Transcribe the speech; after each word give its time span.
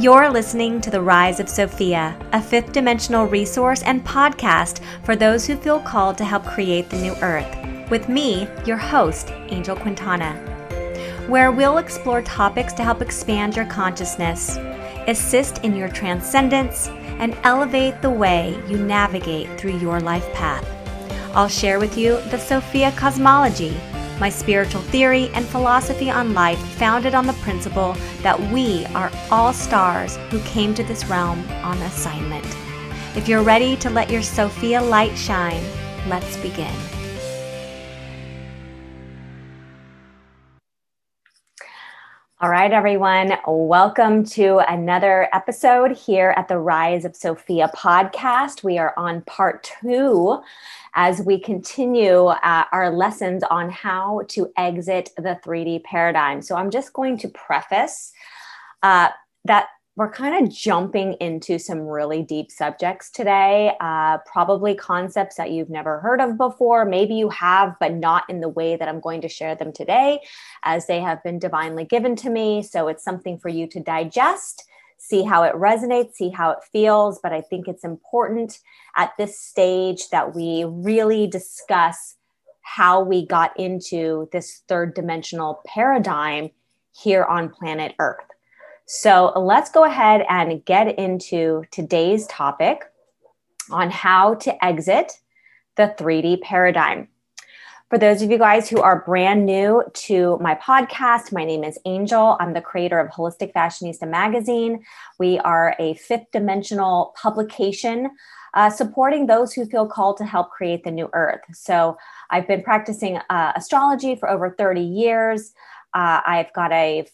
You're 0.00 0.30
listening 0.30 0.80
to 0.80 0.90
The 0.90 1.02
Rise 1.02 1.40
of 1.40 1.48
Sophia, 1.50 2.18
a 2.32 2.40
fifth 2.40 2.72
dimensional 2.72 3.26
resource 3.26 3.82
and 3.82 4.02
podcast 4.02 4.80
for 5.04 5.14
those 5.14 5.46
who 5.46 5.56
feel 5.56 5.78
called 5.78 6.16
to 6.16 6.24
help 6.24 6.46
create 6.46 6.88
the 6.88 6.96
new 6.96 7.12
earth. 7.16 7.90
With 7.90 8.08
me, 8.08 8.48
your 8.64 8.78
host, 8.78 9.30
Angel 9.50 9.76
Quintana, 9.76 10.36
where 11.28 11.52
we'll 11.52 11.76
explore 11.76 12.22
topics 12.22 12.72
to 12.74 12.82
help 12.82 13.02
expand 13.02 13.54
your 13.54 13.66
consciousness, 13.66 14.56
assist 15.06 15.58
in 15.64 15.76
your 15.76 15.90
transcendence, 15.90 16.88
and 16.88 17.36
elevate 17.42 18.00
the 18.00 18.08
way 18.08 18.58
you 18.68 18.78
navigate 18.78 19.60
through 19.60 19.76
your 19.76 20.00
life 20.00 20.32
path. 20.32 20.66
I'll 21.34 21.46
share 21.46 21.78
with 21.78 21.98
you 21.98 22.22
the 22.30 22.38
Sophia 22.38 22.90
cosmology 22.92 23.78
my 24.20 24.28
spiritual 24.28 24.82
theory 24.82 25.30
and 25.30 25.46
philosophy 25.46 26.10
on 26.10 26.34
life 26.34 26.58
founded 26.76 27.14
on 27.14 27.26
the 27.26 27.32
principle 27.34 27.96
that 28.22 28.38
we 28.52 28.84
are 28.94 29.10
all 29.30 29.52
stars 29.52 30.16
who 30.30 30.38
came 30.42 30.74
to 30.74 30.84
this 30.84 31.06
realm 31.06 31.44
on 31.64 31.78
assignment. 31.78 32.46
If 33.16 33.26
you're 33.26 33.42
ready 33.42 33.76
to 33.76 33.90
let 33.90 34.10
your 34.10 34.22
Sophia 34.22 34.80
light 34.80 35.16
shine, 35.16 35.64
let's 36.08 36.36
begin. 36.36 36.99
All 42.42 42.48
right, 42.48 42.72
everyone, 42.72 43.36
welcome 43.46 44.24
to 44.28 44.60
another 44.66 45.28
episode 45.34 45.92
here 45.92 46.32
at 46.38 46.48
the 46.48 46.56
Rise 46.56 47.04
of 47.04 47.14
Sophia 47.14 47.70
podcast. 47.76 48.64
We 48.64 48.78
are 48.78 48.94
on 48.96 49.20
part 49.26 49.70
two 49.82 50.40
as 50.94 51.20
we 51.20 51.38
continue 51.38 52.28
uh, 52.28 52.64
our 52.72 52.88
lessons 52.88 53.42
on 53.50 53.68
how 53.68 54.22
to 54.28 54.50
exit 54.56 55.10
the 55.18 55.38
3D 55.44 55.84
paradigm. 55.84 56.40
So 56.40 56.56
I'm 56.56 56.70
just 56.70 56.94
going 56.94 57.18
to 57.18 57.28
preface 57.28 58.10
uh, 58.82 59.10
that 59.44 59.66
we're 59.96 60.10
kind 60.10 60.46
of 60.46 60.52
jumping 60.52 61.14
into 61.14 61.58
some 61.58 61.80
really 61.80 62.22
deep 62.22 62.50
subjects 62.50 63.10
today, 63.10 63.74
uh, 63.80 64.18
probably 64.24 64.74
concepts 64.74 65.36
that 65.36 65.50
you've 65.50 65.68
never 65.68 66.00
heard 66.00 66.20
of 66.20 66.38
before. 66.38 66.84
Maybe 66.84 67.14
you 67.14 67.28
have, 67.30 67.74
but 67.80 67.94
not 67.94 68.24
in 68.28 68.40
the 68.40 68.48
way 68.48 68.76
that 68.76 68.88
I'm 68.88 69.00
going 69.00 69.20
to 69.22 69.28
share 69.28 69.54
them 69.54 69.72
today, 69.72 70.20
as 70.62 70.86
they 70.86 71.00
have 71.00 71.22
been 71.22 71.38
divinely 71.38 71.84
given 71.84 72.16
to 72.16 72.30
me. 72.30 72.62
So 72.62 72.88
it's 72.88 73.04
something 73.04 73.38
for 73.38 73.48
you 73.48 73.66
to 73.68 73.80
digest 73.80 74.64
see 75.00 75.22
how 75.22 75.42
it 75.42 75.54
resonates, 75.54 76.14
see 76.14 76.28
how 76.28 76.50
it 76.50 76.58
feels. 76.72 77.18
But 77.22 77.32
I 77.32 77.40
think 77.40 77.66
it's 77.66 77.84
important 77.84 78.58
at 78.96 79.12
this 79.18 79.40
stage 79.40 80.10
that 80.10 80.34
we 80.34 80.64
really 80.68 81.26
discuss 81.26 82.16
how 82.60 83.00
we 83.02 83.26
got 83.26 83.58
into 83.58 84.28
this 84.30 84.62
third 84.68 84.94
dimensional 84.94 85.62
paradigm 85.66 86.50
here 86.92 87.24
on 87.24 87.48
planet 87.48 87.94
Earth. 87.98 88.29
So 88.92 89.32
let's 89.36 89.70
go 89.70 89.84
ahead 89.84 90.26
and 90.28 90.64
get 90.64 90.98
into 90.98 91.62
today's 91.70 92.26
topic 92.26 92.82
on 93.70 93.88
how 93.88 94.34
to 94.34 94.64
exit 94.64 95.12
the 95.76 95.94
3D 95.96 96.40
paradigm. 96.40 97.06
For 97.88 97.98
those 97.98 98.20
of 98.20 98.32
you 98.32 98.36
guys 98.36 98.68
who 98.68 98.80
are 98.80 99.04
brand 99.04 99.46
new 99.46 99.84
to 99.92 100.38
my 100.40 100.56
podcast, 100.56 101.32
my 101.32 101.44
name 101.44 101.62
is 101.62 101.78
Angel. 101.84 102.36
I'm 102.40 102.52
the 102.52 102.60
creator 102.60 102.98
of 102.98 103.12
Holistic 103.12 103.52
Fashionista 103.52 104.08
magazine. 104.08 104.82
We 105.20 105.38
are 105.38 105.76
a 105.78 105.94
fifth 105.94 106.26
dimensional 106.32 107.14
publication 107.14 108.10
uh, 108.54 108.70
supporting 108.70 109.28
those 109.28 109.52
who 109.52 109.66
feel 109.66 109.86
called 109.86 110.16
to 110.16 110.24
help 110.24 110.50
create 110.50 110.82
the 110.82 110.90
new 110.90 111.08
earth. 111.12 111.42
So 111.52 111.96
I've 112.30 112.48
been 112.48 112.64
practicing 112.64 113.20
uh, 113.30 113.52
astrology 113.54 114.16
for 114.16 114.28
over 114.28 114.50
30 114.50 114.80
years. 114.80 115.52
Uh, 115.94 116.22
I've 116.26 116.52
got 116.54 116.72
a 116.72 117.06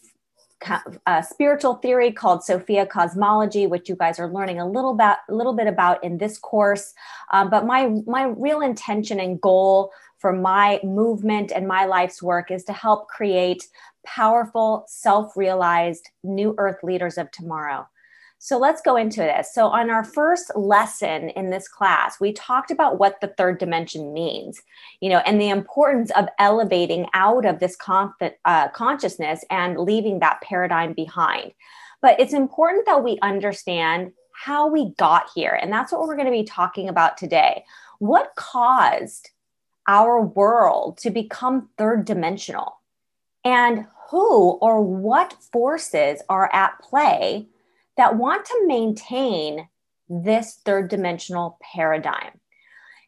a 1.05 1.23
spiritual 1.23 1.75
theory 1.75 2.11
called 2.11 2.43
Sophia 2.43 2.85
cosmology, 2.85 3.67
which 3.67 3.89
you 3.89 3.95
guys 3.95 4.19
are 4.19 4.31
learning 4.31 4.59
a 4.59 4.67
little 4.67 4.93
bit, 4.93 5.15
a 5.29 5.33
little 5.33 5.53
bit 5.53 5.67
about 5.67 6.03
in 6.03 6.17
this 6.17 6.37
course. 6.37 6.93
Um, 7.31 7.49
but 7.49 7.65
my 7.65 7.89
my 8.05 8.23
real 8.23 8.61
intention 8.61 9.19
and 9.19 9.39
goal 9.39 9.91
for 10.17 10.33
my 10.33 10.79
movement 10.83 11.51
and 11.51 11.67
my 11.67 11.85
life's 11.85 12.23
work 12.23 12.49
is 12.49 12.63
to 12.65 12.73
help 12.73 13.07
create 13.07 13.67
powerful, 14.05 14.85
self-realized 14.87 16.09
new 16.23 16.55
Earth 16.57 16.81
leaders 16.83 17.17
of 17.17 17.29
tomorrow. 17.31 17.87
So 18.39 18.57
let's 18.57 18.81
go 18.81 18.95
into 18.95 19.21
this. 19.21 19.53
So, 19.53 19.67
on 19.67 19.89
our 19.89 20.03
first 20.03 20.55
lesson 20.55 21.29
in 21.29 21.49
this 21.49 21.67
class, 21.67 22.19
we 22.19 22.33
talked 22.33 22.69
about 22.69 22.99
what 22.99 23.19
the 23.19 23.29
third 23.29 23.57
dimension 23.57 24.13
means, 24.13 24.61
you 25.01 25.09
know, 25.09 25.19
and 25.25 25.41
the 25.41 25.49
importance 25.49 26.11
of 26.11 26.27
elevating 26.37 27.07
out 27.13 27.45
of 27.45 27.59
this 27.59 27.75
uh, 28.45 28.67
consciousness 28.69 29.43
and 29.49 29.79
leaving 29.79 30.19
that 30.19 30.41
paradigm 30.41 30.93
behind. 30.93 31.51
But 32.01 32.19
it's 32.19 32.33
important 32.33 32.85
that 32.85 33.03
we 33.03 33.17
understand 33.21 34.11
how 34.33 34.67
we 34.67 34.93
got 34.97 35.29
here. 35.33 35.57
And 35.59 35.73
that's 35.73 35.91
what 35.91 36.01
we're 36.01 36.15
going 36.15 36.27
to 36.27 36.31
be 36.31 36.43
talking 36.43 36.89
about 36.89 37.17
today. 37.17 37.63
What 37.97 38.35
caused 38.35 39.31
our 39.87 40.21
world 40.21 40.99
to 40.99 41.09
become 41.09 41.69
third 41.77 42.05
dimensional? 42.05 42.79
And 43.43 43.87
who 44.09 44.51
or 44.61 44.81
what 44.81 45.33
forces 45.51 46.21
are 46.29 46.53
at 46.53 46.79
play? 46.79 47.47
That 47.97 48.15
want 48.15 48.45
to 48.45 48.63
maintain 48.67 49.67
this 50.09 50.59
third 50.65 50.89
dimensional 50.89 51.57
paradigm. 51.61 52.39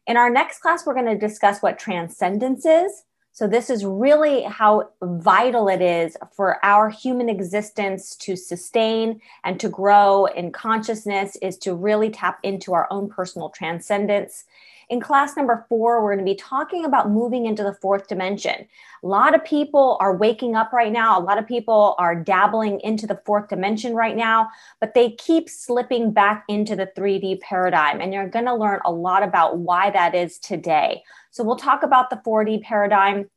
In 0.06 0.16
our 0.16 0.30
next 0.30 0.58
class, 0.58 0.84
we're 0.84 0.94
going 0.94 1.06
to 1.06 1.16
discuss 1.16 1.62
what 1.62 1.78
transcendence 1.78 2.66
is. 2.66 3.04
So, 3.32 3.46
this 3.46 3.70
is 3.70 3.84
really 3.84 4.42
how 4.42 4.90
vital 5.00 5.68
it 5.68 5.80
is 5.80 6.16
for 6.34 6.62
our 6.64 6.90
human 6.90 7.28
existence 7.28 8.16
to 8.16 8.34
sustain 8.34 9.20
and 9.44 9.58
to 9.60 9.68
grow 9.68 10.26
in 10.26 10.50
consciousness, 10.50 11.36
is 11.40 11.56
to 11.58 11.74
really 11.74 12.10
tap 12.10 12.40
into 12.42 12.74
our 12.74 12.88
own 12.90 13.08
personal 13.08 13.48
transcendence 13.50 14.44
in 14.90 15.00
class 15.00 15.36
number 15.36 15.64
four, 15.68 16.02
we're 16.02 16.14
going 16.14 16.26
to 16.26 16.30
be 16.30 16.36
talking 16.36 16.84
about 16.84 17.08
moving 17.08 17.46
into 17.46 17.62
the 17.62 17.72
fourth 17.74 18.08
dimension. 18.08 18.66
A 19.04 19.06
lot 19.06 19.36
of 19.36 19.44
people 19.44 19.96
are 20.00 20.16
waking 20.16 20.56
up 20.56 20.72
right 20.72 20.90
now. 20.90 21.18
A 21.18 21.22
lot 21.22 21.38
of 21.38 21.46
people 21.46 21.94
are 21.98 22.16
dabbling 22.16 22.80
into 22.80 23.06
the 23.06 23.20
fourth 23.24 23.48
dimension 23.48 23.94
right 23.94 24.16
now, 24.16 24.48
but 24.80 24.94
they 24.94 25.12
keep 25.12 25.48
slipping 25.48 26.12
back 26.12 26.44
into 26.48 26.74
the 26.74 26.90
3D 26.96 27.40
paradigm. 27.40 28.00
And 28.00 28.12
you're 28.12 28.28
going 28.28 28.46
to 28.46 28.54
learn 28.54 28.80
a 28.84 28.90
lot 28.90 29.22
about 29.22 29.58
why 29.58 29.90
that 29.90 30.16
is 30.16 30.38
today. 30.40 31.04
So 31.30 31.44
we'll 31.44 31.54
talk 31.54 31.84
about 31.84 32.10
the 32.10 32.20
4D 32.26 32.62
paradigm 32.62 33.30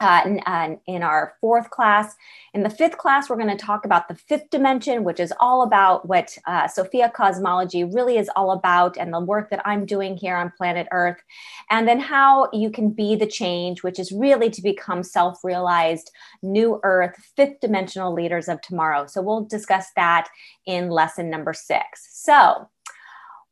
uh, 0.00 0.22
in, 0.24 0.40
uh, 0.46 0.76
in, 0.86 1.02
our 1.02 1.34
fourth 1.40 1.70
class. 1.70 2.14
In 2.52 2.62
the 2.62 2.70
fifth 2.70 2.98
class, 2.98 3.28
we're 3.28 3.36
going 3.36 3.56
to 3.56 3.64
talk 3.64 3.84
about 3.84 4.08
the 4.08 4.14
fifth 4.14 4.50
dimension, 4.50 5.04
which 5.04 5.20
is 5.20 5.32
all 5.40 5.62
about 5.62 6.08
what 6.08 6.36
uh, 6.46 6.66
Sophia 6.66 7.10
cosmology 7.14 7.84
really 7.84 8.16
is 8.16 8.30
all 8.34 8.50
about 8.50 8.96
and 8.96 9.12
the 9.12 9.20
work 9.20 9.50
that 9.50 9.62
I'm 9.64 9.86
doing 9.86 10.16
here 10.16 10.36
on 10.36 10.52
planet 10.56 10.88
Earth. 10.90 11.22
And 11.70 11.86
then 11.86 12.00
how 12.00 12.48
you 12.52 12.70
can 12.70 12.90
be 12.90 13.16
the 13.16 13.26
change, 13.26 13.82
which 13.82 13.98
is 13.98 14.12
really 14.12 14.50
to 14.50 14.62
become 14.62 15.02
self 15.02 15.44
realized, 15.44 16.10
new 16.42 16.80
Earth, 16.82 17.14
fifth 17.36 17.60
dimensional 17.60 18.12
leaders 18.12 18.48
of 18.48 18.60
tomorrow. 18.60 19.06
So 19.06 19.22
we'll 19.22 19.44
discuss 19.44 19.86
that 19.96 20.28
in 20.66 20.90
lesson 20.90 21.30
number 21.30 21.52
six. 21.52 22.08
So, 22.12 22.68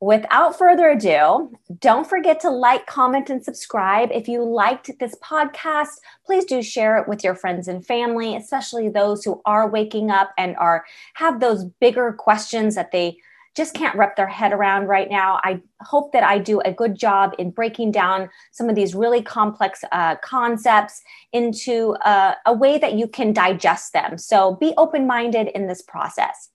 without 0.03 0.59
further 0.59 0.91
ado, 0.91 1.57
don't 1.79 2.09
forget 2.09 2.41
to 2.41 2.51
like, 2.51 2.87
comment, 2.87 3.31
and 3.31 3.43
subscribe. 3.43 4.11
If 4.11 4.27
you 4.27 4.43
liked 4.43 4.91
this 4.99 5.15
podcast, 5.23 6.01
please 6.27 6.45
do 6.45 6.61
share 6.61 6.99
it 6.99 7.07
with 7.07 7.23
your 7.23 7.37
friends 7.37 7.69
and 7.69 7.87
family, 7.87 8.35
especially 8.35 8.89
those 8.89 9.23
who 9.23 9.41
are 9.47 9.71
waking 9.71 10.11
up 10.11 10.33
and 10.37 10.57
are 10.57 10.85
have 11.15 11.39
those 11.39 11.65
bigger 11.65 12.13
questions 12.13 12.75
that 12.75 12.91
they 12.91 13.17
just 13.55 13.75
can't 13.75 13.95
wrap 13.95 14.17
their 14.17 14.27
head 14.27 14.53
around 14.53 14.89
right 14.89 15.09
now. 15.09 15.39
I 15.45 15.61
hope 15.83 16.11
that 16.13 16.25
I 16.25 16.39
do 16.39 16.59
a 16.61 16.73
good 16.73 16.97
job 16.97 17.35
in 17.39 17.53
breaking 17.53 17.93
down 17.93 18.29
some 18.51 18.69
of 18.69 18.75
these 18.75 18.97
really 18.97 19.23
complex 19.23 19.85
uh, 19.93 20.17
concepts 20.17 21.03
into 21.33 21.93
uh, 22.05 22.35
a 22.45 22.53
way 22.53 22.77
that 22.79 22.95
you 22.95 23.07
can 23.07 23.33
digest 23.33 23.93
them. 23.93 24.19
So 24.19 24.57
be 24.57 24.75
open 24.77 25.07
minded 25.07 25.49
in 25.55 25.69
this 25.69 25.83
process. 25.83 26.49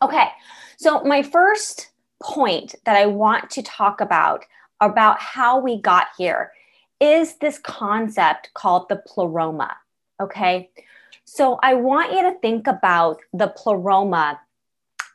Okay, 0.00 0.28
so 0.78 1.02
my 1.04 1.22
first 1.22 1.91
point 2.22 2.74
that 2.84 2.96
I 2.96 3.06
want 3.06 3.50
to 3.50 3.62
talk 3.62 4.00
about 4.00 4.44
about 4.80 5.20
how 5.20 5.60
we 5.60 5.80
got 5.80 6.08
here 6.18 6.52
is 7.00 7.36
this 7.36 7.58
concept 7.58 8.50
called 8.54 8.88
the 8.88 8.96
pleroma. 8.96 9.76
Okay. 10.20 10.70
So 11.24 11.58
I 11.62 11.74
want 11.74 12.12
you 12.12 12.22
to 12.22 12.38
think 12.40 12.66
about 12.66 13.20
the 13.32 13.48
pleroma 13.48 14.40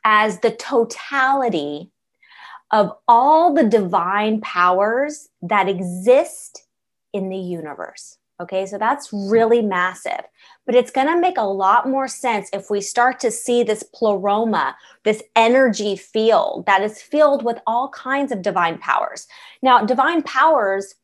as 0.04 0.40
the 0.40 0.50
totality 0.50 1.90
of 2.70 2.92
all 3.06 3.54
the 3.54 3.64
divine 3.64 4.40
powers 4.40 5.28
that 5.42 5.68
exist 5.68 6.64
in 7.12 7.28
the 7.28 7.38
universe. 7.38 8.18
Okay, 8.40 8.66
so 8.66 8.78
that's 8.78 9.12
really 9.12 9.62
massive. 9.62 10.20
But 10.64 10.76
it's 10.76 10.92
going 10.92 11.08
to 11.08 11.20
make 11.20 11.38
a 11.38 11.42
lot 11.42 11.88
more 11.88 12.06
sense 12.06 12.48
if 12.52 12.70
we 12.70 12.80
start 12.80 13.18
to 13.20 13.32
see 13.32 13.64
this 13.64 13.82
pleroma, 13.82 14.76
this 15.02 15.22
energy 15.34 15.96
field 15.96 16.64
that 16.66 16.82
is 16.82 17.02
filled 17.02 17.44
with 17.44 17.58
all 17.66 17.88
kinds 17.88 18.30
of 18.30 18.42
divine 18.42 18.78
powers. 18.78 19.26
Now, 19.60 19.84
divine 19.84 20.22
powers 20.22 20.94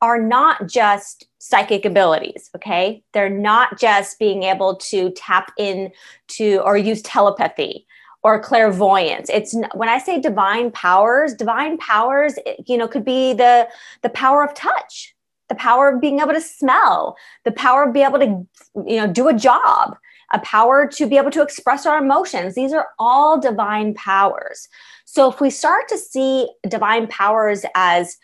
are 0.00 0.20
not 0.20 0.68
just 0.68 1.26
psychic 1.38 1.84
abilities, 1.84 2.50
okay? 2.54 3.02
They're 3.12 3.30
not 3.30 3.78
just 3.78 4.18
being 4.20 4.44
able 4.44 4.76
to 4.76 5.10
tap 5.12 5.50
in 5.58 5.90
to 6.28 6.58
or 6.64 6.76
use 6.76 7.02
telepathy 7.02 7.86
or 8.22 8.40
clairvoyance 8.40 9.28
it's 9.28 9.54
when 9.74 9.88
i 9.90 9.98
say 9.98 10.18
divine 10.18 10.70
powers 10.70 11.34
divine 11.34 11.76
powers 11.76 12.38
you 12.66 12.78
know 12.78 12.88
could 12.88 13.04
be 13.04 13.34
the 13.34 13.68
the 14.00 14.08
power 14.08 14.42
of 14.42 14.54
touch 14.54 15.13
the 15.54 15.60
power 15.60 15.88
of 15.88 16.00
being 16.00 16.20
able 16.20 16.32
to 16.32 16.40
smell 16.40 17.16
the 17.44 17.52
power 17.52 17.84
of 17.84 17.92
being 17.92 18.06
able 18.06 18.18
to 18.18 18.46
you 18.86 18.96
know 18.96 19.06
do 19.06 19.28
a 19.28 19.34
job 19.34 19.96
a 20.32 20.38
power 20.40 20.86
to 20.86 21.06
be 21.06 21.16
able 21.16 21.30
to 21.30 21.42
express 21.42 21.86
our 21.86 22.02
emotions. 22.02 22.54
These 22.54 22.72
are 22.72 22.88
all 22.98 23.38
divine 23.40 23.94
powers. 23.94 24.68
So 25.04 25.30
if 25.30 25.40
we 25.40 25.50
start 25.50 25.88
to 25.88 25.98
see 25.98 26.48
divine 26.68 27.06
powers 27.06 27.64
as 27.74 28.16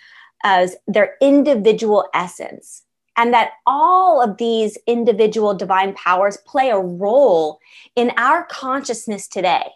as 0.43 0.77
their 0.87 1.17
individual 1.21 2.09
essence 2.15 2.83
and 3.17 3.35
that 3.35 3.51
all 3.67 4.23
of 4.23 4.39
these 4.39 4.79
individual 4.87 5.55
divine 5.55 5.93
powers 5.95 6.39
play 6.47 6.71
a 6.71 6.79
role 6.79 7.61
in 7.95 8.11
our 8.17 8.45
consciousness 8.45 9.29
today. 9.29 9.71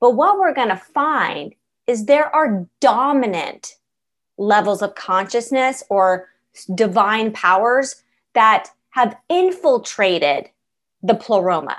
But 0.00 0.16
what 0.16 0.38
we're 0.38 0.54
going 0.54 0.70
to 0.70 0.76
find 0.76 1.54
is 1.86 2.04
there 2.04 2.34
are 2.34 2.66
dominant 2.80 3.76
levels 4.36 4.82
of 4.82 4.96
consciousness 4.96 5.84
or 5.88 6.28
divine 6.64 7.32
powers 7.32 8.02
that 8.34 8.68
have 8.90 9.16
infiltrated 9.28 10.48
the 11.02 11.14
pleroma. 11.14 11.76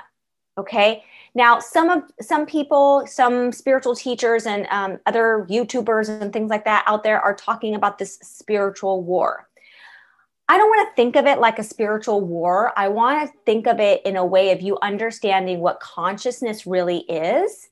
Okay. 0.56 1.04
Now, 1.34 1.60
some 1.60 1.90
of 1.90 2.02
some 2.20 2.46
people, 2.46 3.04
some 3.06 3.52
spiritual 3.52 3.94
teachers, 3.94 4.46
and 4.46 4.66
um, 4.70 4.98
other 5.06 5.46
YouTubers 5.48 6.08
and 6.08 6.32
things 6.32 6.50
like 6.50 6.64
that 6.64 6.84
out 6.86 7.04
there 7.04 7.20
are 7.20 7.34
talking 7.34 7.74
about 7.74 7.98
this 7.98 8.18
spiritual 8.22 9.02
war. 9.02 9.48
I 10.48 10.56
don't 10.56 10.68
want 10.68 10.88
to 10.88 10.94
think 10.96 11.14
of 11.14 11.26
it 11.26 11.38
like 11.40 11.58
a 11.58 11.62
spiritual 11.62 12.22
war. 12.22 12.72
I 12.76 12.88
want 12.88 13.28
to 13.28 13.38
think 13.44 13.66
of 13.66 13.78
it 13.80 14.00
in 14.06 14.16
a 14.16 14.24
way 14.24 14.50
of 14.50 14.62
you 14.62 14.78
understanding 14.80 15.60
what 15.60 15.78
consciousness 15.78 16.66
really 16.66 17.00
is 17.00 17.68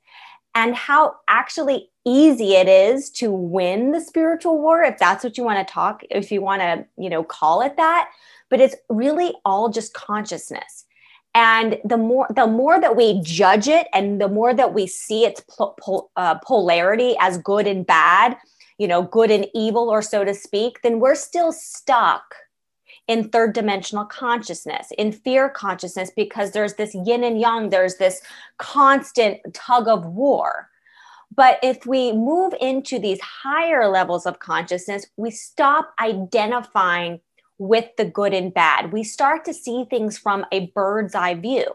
and 0.57 0.75
how 0.75 1.15
actually 1.29 1.91
easy 2.07 2.55
it 2.55 2.67
is 2.67 3.11
to 3.11 3.31
win 3.31 3.91
the 3.93 4.01
spiritual 4.01 4.59
war 4.59 4.83
if 4.83 4.99
that's 4.99 5.23
what 5.23 5.37
you 5.37 5.45
want 5.45 5.59
to 5.59 5.73
talk 5.73 6.03
if 6.11 6.33
you 6.33 6.41
want 6.41 6.63
to 6.63 6.85
you 6.97 7.11
know 7.11 7.23
call 7.23 7.61
it 7.61 7.77
that. 7.77 8.09
But 8.49 8.61
it's 8.61 8.75
really 8.89 9.35
all 9.45 9.69
just 9.69 9.93
consciousness. 9.93 10.87
And 11.35 11.79
the 11.85 11.99
more 11.99 12.27
the 12.35 12.47
more 12.47 12.81
that 12.81 12.97
we 12.97 13.21
judge 13.23 13.69
it 13.69 13.87
and 13.93 14.19
the 14.19 14.29
more 14.29 14.55
that 14.55 14.73
we 14.73 14.87
see 14.87 15.27
its 15.27 15.45
uh, 16.17 16.37
polarity 16.37 17.15
as 17.21 17.37
good 17.39 17.67
and 17.67 17.87
bad 17.87 18.39
you 18.79 18.89
know 18.89 19.03
good 19.03 19.31
and 19.31 19.47
evil 19.55 19.91
or 19.91 20.03
so 20.03 20.25
to 20.25 20.35
speak 20.35 20.81
then 20.83 21.01
we're 21.01 21.15
still 21.15 21.51
stuck 21.51 22.35
in 23.09 23.29
third 23.29 23.53
dimensional 23.53 24.05
consciousness, 24.05 24.93
in 24.99 25.13
fear 25.13 25.49
consciousness, 25.49 26.11
because 26.15 26.51
there's 26.51 26.75
this 26.75 26.95
yin 26.95 27.25
and 27.25 27.41
yang, 27.41 27.71
there's 27.71 27.97
this 27.97 28.21
constant 28.59 29.39
tug 29.55 29.89
of 29.89 30.05
war. 30.07 30.69
But 31.35 31.59
if 31.63 31.87
we 31.87 32.13
move 32.13 32.55
into 32.61 32.99
these 32.99 33.21
higher 33.21 33.89
levels 33.89 34.27
of 34.27 34.39
consciousness, 34.39 35.07
we 35.17 35.31
stop 35.31 35.93
identifying 36.01 37.21
with 37.59 37.87
the 37.97 38.05
good 38.05 38.35
and 38.35 38.53
bad. 38.53 38.93
We 38.93 39.03
start 39.03 39.45
to 39.47 39.55
see 39.55 39.87
things 39.89 40.19
from 40.19 40.45
a 40.53 40.67
bird's 40.75 41.15
eye 41.15 41.35
view. 41.35 41.67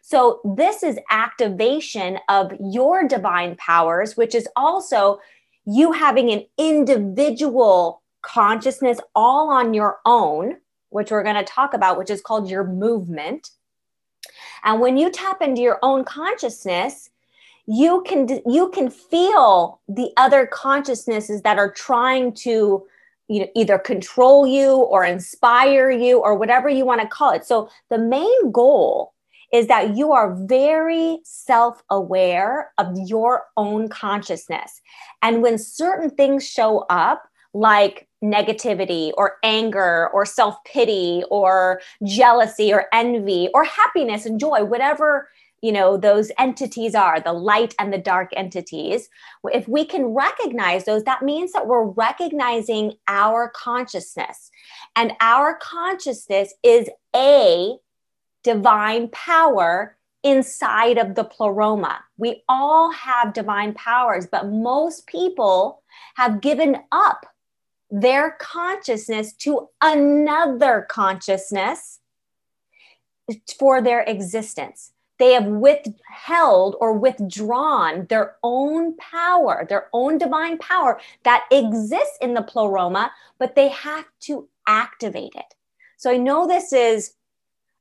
So, 0.00 0.40
this 0.56 0.82
is 0.82 0.98
activation 1.10 2.18
of 2.28 2.52
your 2.58 3.06
divine 3.06 3.56
powers, 3.56 4.16
which 4.16 4.34
is 4.34 4.48
also 4.56 5.18
you 5.66 5.92
having 5.92 6.30
an 6.30 6.46
individual 6.56 8.02
consciousness 8.22 8.98
all 9.14 9.50
on 9.50 9.74
your 9.74 9.98
own 10.06 10.56
which 10.90 11.10
we're 11.10 11.22
going 11.22 11.36
to 11.36 11.44
talk 11.44 11.74
about, 11.74 11.98
which 11.98 12.10
is 12.10 12.20
called 12.20 12.48
your 12.48 12.64
movement. 12.64 13.50
And 14.64 14.80
when 14.80 14.96
you 14.96 15.10
tap 15.10 15.42
into 15.42 15.60
your 15.60 15.78
own 15.82 16.04
consciousness, 16.04 17.10
you 17.66 18.02
can 18.06 18.28
you 18.46 18.70
can 18.70 18.90
feel 18.90 19.80
the 19.88 20.10
other 20.16 20.46
consciousnesses 20.46 21.42
that 21.42 21.58
are 21.58 21.70
trying 21.70 22.32
to 22.32 22.86
you 23.28 23.40
know 23.40 23.48
either 23.56 23.78
control 23.78 24.46
you 24.46 24.76
or 24.76 25.04
inspire 25.04 25.90
you 25.90 26.20
or 26.20 26.36
whatever 26.36 26.68
you 26.68 26.84
want 26.84 27.00
to 27.00 27.08
call 27.08 27.32
it. 27.32 27.44
So 27.44 27.68
the 27.90 27.98
main 27.98 28.52
goal 28.52 29.12
is 29.52 29.66
that 29.68 29.96
you 29.96 30.12
are 30.12 30.34
very 30.46 31.18
self-aware 31.24 32.72
of 32.78 32.96
your 33.06 33.44
own 33.56 33.88
consciousness. 33.88 34.80
And 35.22 35.42
when 35.42 35.58
certain 35.58 36.10
things 36.10 36.46
show 36.46 36.84
up, 36.90 37.22
like 37.54 38.05
negativity 38.22 39.12
or 39.16 39.36
anger 39.42 40.08
or 40.12 40.24
self 40.24 40.56
pity 40.64 41.22
or 41.30 41.80
jealousy 42.04 42.72
or 42.72 42.86
envy 42.92 43.48
or 43.54 43.64
happiness 43.64 44.26
and 44.26 44.40
joy, 44.40 44.64
whatever 44.64 45.28
you 45.62 45.72
know 45.72 45.96
those 45.96 46.30
entities 46.38 46.94
are 46.94 47.20
the 47.20 47.32
light 47.32 47.74
and 47.78 47.92
the 47.92 47.98
dark 47.98 48.30
entities. 48.36 49.08
If 49.44 49.66
we 49.68 49.84
can 49.84 50.06
recognize 50.06 50.84
those 50.84 51.04
that 51.04 51.22
means 51.22 51.52
that 51.52 51.66
we're 51.66 51.84
recognizing 51.84 52.94
our 53.08 53.50
consciousness. 53.54 54.50
And 54.94 55.12
our 55.20 55.58
consciousness 55.60 56.54
is 56.62 56.88
a 57.14 57.76
divine 58.44 59.08
power 59.08 59.96
inside 60.22 60.98
of 60.98 61.14
the 61.14 61.24
pleroma. 61.24 62.00
We 62.16 62.42
all 62.48 62.90
have 62.92 63.32
divine 63.32 63.74
powers 63.74 64.26
but 64.26 64.48
most 64.48 65.06
people 65.06 65.82
have 66.16 66.40
given 66.40 66.76
up 66.92 67.26
their 67.90 68.36
consciousness 68.40 69.32
to 69.32 69.68
another 69.80 70.86
consciousness 70.88 72.00
for 73.58 73.80
their 73.80 74.02
existence. 74.02 74.92
They 75.18 75.32
have 75.32 75.46
withheld 75.46 76.76
or 76.78 76.92
withdrawn 76.92 78.06
their 78.06 78.36
own 78.42 78.96
power, 78.96 79.64
their 79.68 79.88
own 79.92 80.18
divine 80.18 80.58
power 80.58 81.00
that 81.22 81.44
exists 81.50 82.18
in 82.20 82.34
the 82.34 82.42
pleroma, 82.42 83.12
but 83.38 83.54
they 83.54 83.68
have 83.68 84.04
to 84.20 84.48
activate 84.66 85.32
it. 85.34 85.54
So 85.96 86.10
I 86.10 86.18
know 86.18 86.46
this 86.46 86.72
is 86.72 87.14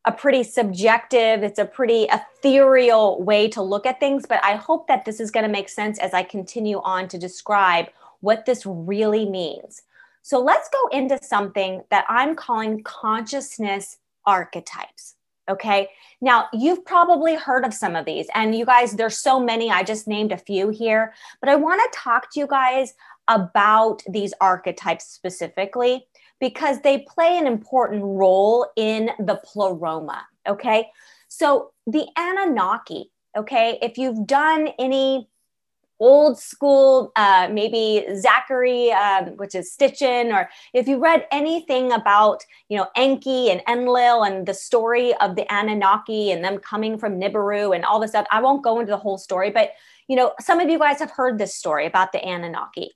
a 0.05 0.11
pretty 0.11 0.43
subjective, 0.43 1.43
it's 1.43 1.59
a 1.59 1.65
pretty 1.65 2.07
ethereal 2.11 3.21
way 3.21 3.49
to 3.49 3.61
look 3.61 3.85
at 3.85 3.99
things, 3.99 4.25
but 4.27 4.41
I 4.43 4.55
hope 4.55 4.87
that 4.87 5.03
this 5.03 5.19
is 5.19 5.31
going 5.31 5.45
to 5.45 5.51
make 5.51 5.67
sense 5.67 5.99
as 5.99 6.13
I 6.13 6.23
continue 6.23 6.79
on 6.81 7.07
to 7.09 7.17
describe 7.17 7.87
what 8.21 8.45
this 8.45 8.65
really 8.65 9.27
means. 9.27 9.81
So 10.25 10.39
let's 10.39 10.69
go 10.69 10.88
into 10.88 11.19
something 11.22 11.83
that 11.92 12.04
I'm 12.10 12.36
calling 12.36 12.82
consciousness 12.82 13.98
archetypes. 14.25 15.13
Okay. 15.48 15.88
Now, 16.20 16.48
you've 16.51 16.84
probably 16.84 17.36
heard 17.36 17.63
of 17.63 17.75
some 17.75 17.96
of 17.96 18.05
these, 18.05 18.25
and 18.34 18.55
you 18.55 18.65
guys, 18.65 18.94
there's 18.94 19.20
so 19.20 19.39
many. 19.39 19.70
I 19.70 19.84
just 19.84 20.08
named 20.08 20.32
a 20.32 20.38
few 20.38 20.70
here, 20.70 21.13
but 21.41 21.50
I 21.50 21.55
want 21.55 21.79
to 21.79 22.00
talk 22.00 22.32
to 22.32 22.39
you 22.39 22.48
guys 22.48 22.96
about 23.27 24.01
these 24.10 24.34
archetypes 24.41 25.05
specifically 25.05 26.08
because 26.39 26.82
they 26.82 27.05
play 27.08 27.38
an 27.38 27.46
important 27.46 28.01
role 28.03 28.67
in 28.75 29.12
the 29.20 29.39
pleroma. 29.46 30.25
Okay. 30.48 30.89
So, 31.27 31.70
the 31.86 32.08
Anunnaki, 32.17 33.12
okay, 33.38 33.77
if 33.79 34.00
you've 34.00 34.25
done 34.25 34.70
any 34.79 35.29
old 35.99 36.37
school, 36.37 37.11
uh, 37.15 37.47
maybe 37.51 38.05
Zachary, 38.15 38.91
um, 38.91 39.37
which 39.37 39.55
is 39.55 39.75
Sitchin, 39.79 40.33
or 40.33 40.49
if 40.73 40.87
you 40.87 40.99
read 40.99 41.25
anything 41.31 41.91
about, 41.91 42.43
you 42.69 42.77
know, 42.77 42.87
Enki 42.95 43.49
and 43.49 43.61
Enlil 43.67 44.23
and 44.23 44.45
the 44.45 44.53
story 44.53 45.13
of 45.15 45.35
the 45.35 45.51
Anunnaki 45.53 46.31
and 46.31 46.43
them 46.43 46.57
coming 46.57 46.97
from 46.97 47.19
Nibiru 47.19 47.75
and 47.75 47.85
all 47.85 47.99
this 47.99 48.11
stuff, 48.11 48.27
I 48.31 48.41
won't 48.41 48.63
go 48.63 48.79
into 48.79 48.91
the 48.91 48.97
whole 48.97 49.17
story, 49.17 49.51
but, 49.51 49.71
you 50.07 50.15
know, 50.15 50.33
some 50.39 50.59
of 50.59 50.69
you 50.69 50.79
guys 50.79 50.99
have 50.99 51.11
heard 51.11 51.37
this 51.37 51.55
story 51.55 51.85
about 51.85 52.11
the 52.11 52.23
Anunnaki. 52.23 52.91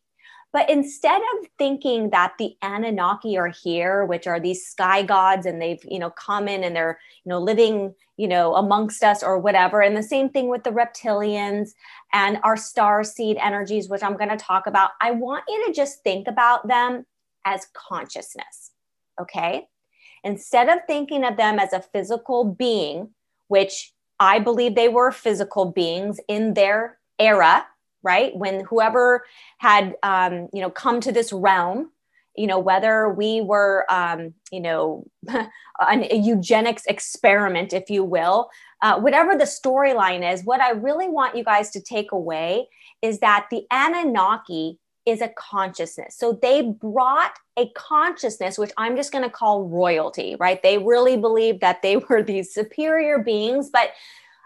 But 0.51 0.69
instead 0.69 1.21
of 1.21 1.47
thinking 1.59 2.09
that 2.09 2.33
the 2.39 2.55
Anunnaki 2.63 3.37
are 3.37 3.49
here, 3.63 4.05
which 4.05 4.25
are 4.25 4.39
these 4.39 4.65
sky 4.65 5.03
gods, 5.03 5.45
and 5.45 5.61
they've, 5.61 5.83
you 5.87 5.99
know, 5.99 6.09
come 6.09 6.47
in 6.47 6.63
and 6.63 6.75
they're, 6.75 6.99
you 7.23 7.29
know, 7.29 7.39
living, 7.39 7.93
you 8.17 8.27
know, 8.27 8.55
amongst 8.55 9.03
us 9.03 9.21
or 9.21 9.37
whatever. 9.37 9.81
And 9.81 9.95
the 9.95 10.01
same 10.01 10.29
thing 10.29 10.49
with 10.49 10.63
the 10.63 10.71
reptilians 10.71 11.73
and 12.13 12.39
our 12.43 12.57
star 12.57 13.03
seed 13.03 13.37
energies, 13.39 13.89
which 13.89 14.01
I'm 14.01 14.17
going 14.17 14.29
to 14.29 14.37
talk 14.37 14.65
about. 14.65 14.91
I 15.01 15.11
want 15.11 15.43
you 15.47 15.67
to 15.67 15.73
just 15.73 16.03
think 16.03 16.27
about 16.27 16.67
them 16.67 17.05
as 17.45 17.67
consciousness. 17.73 18.71
Okay. 19.21 19.67
Instead 20.23 20.67
of 20.67 20.79
thinking 20.87 21.23
of 21.23 21.37
them 21.37 21.59
as 21.59 21.73
a 21.73 21.81
physical 21.81 22.43
being, 22.43 23.09
which 23.49 23.93
I 24.19 24.39
believe 24.39 24.75
they 24.75 24.89
were 24.89 25.11
physical 25.11 25.65
beings 25.65 26.19
in 26.27 26.55
their 26.55 26.97
era, 27.19 27.65
right? 28.03 28.35
When 28.35 28.63
whoever 28.65 29.25
had 29.57 29.95
um, 30.03 30.49
you 30.53 30.61
know 30.61 30.69
come 30.69 31.01
to 31.01 31.11
this 31.11 31.31
realm 31.33 31.91
you 32.35 32.47
know 32.47 32.59
whether 32.59 33.09
we 33.09 33.41
were 33.41 33.85
um, 33.89 34.33
you 34.51 34.61
know 34.61 35.05
an, 35.79 36.03
eugenics 36.11 36.85
experiment 36.85 37.73
if 37.73 37.89
you 37.89 38.03
will 38.03 38.49
uh, 38.81 38.99
whatever 38.99 39.35
the 39.35 39.43
storyline 39.43 40.31
is 40.31 40.43
what 40.45 40.61
i 40.61 40.69
really 40.69 41.09
want 41.09 41.35
you 41.35 41.43
guys 41.43 41.71
to 41.71 41.81
take 41.81 42.11
away 42.11 42.67
is 43.01 43.19
that 43.19 43.47
the 43.51 43.65
anunnaki 43.71 44.77
is 45.05 45.21
a 45.21 45.29
consciousness. 45.29 46.15
So 46.17 46.37
they 46.39 46.61
brought 46.61 47.31
a 47.57 47.69
consciousness 47.75 48.57
which 48.57 48.71
i'm 48.77 48.95
just 48.95 49.11
going 49.11 49.23
to 49.23 49.29
call 49.29 49.63
royalty 49.63 50.35
right? 50.39 50.61
They 50.61 50.77
really 50.77 51.17
believed 51.17 51.61
that 51.61 51.81
they 51.81 51.97
were 51.97 52.21
these 52.31 52.53
superior 52.53 53.19
beings 53.19 53.69
but 53.69 53.91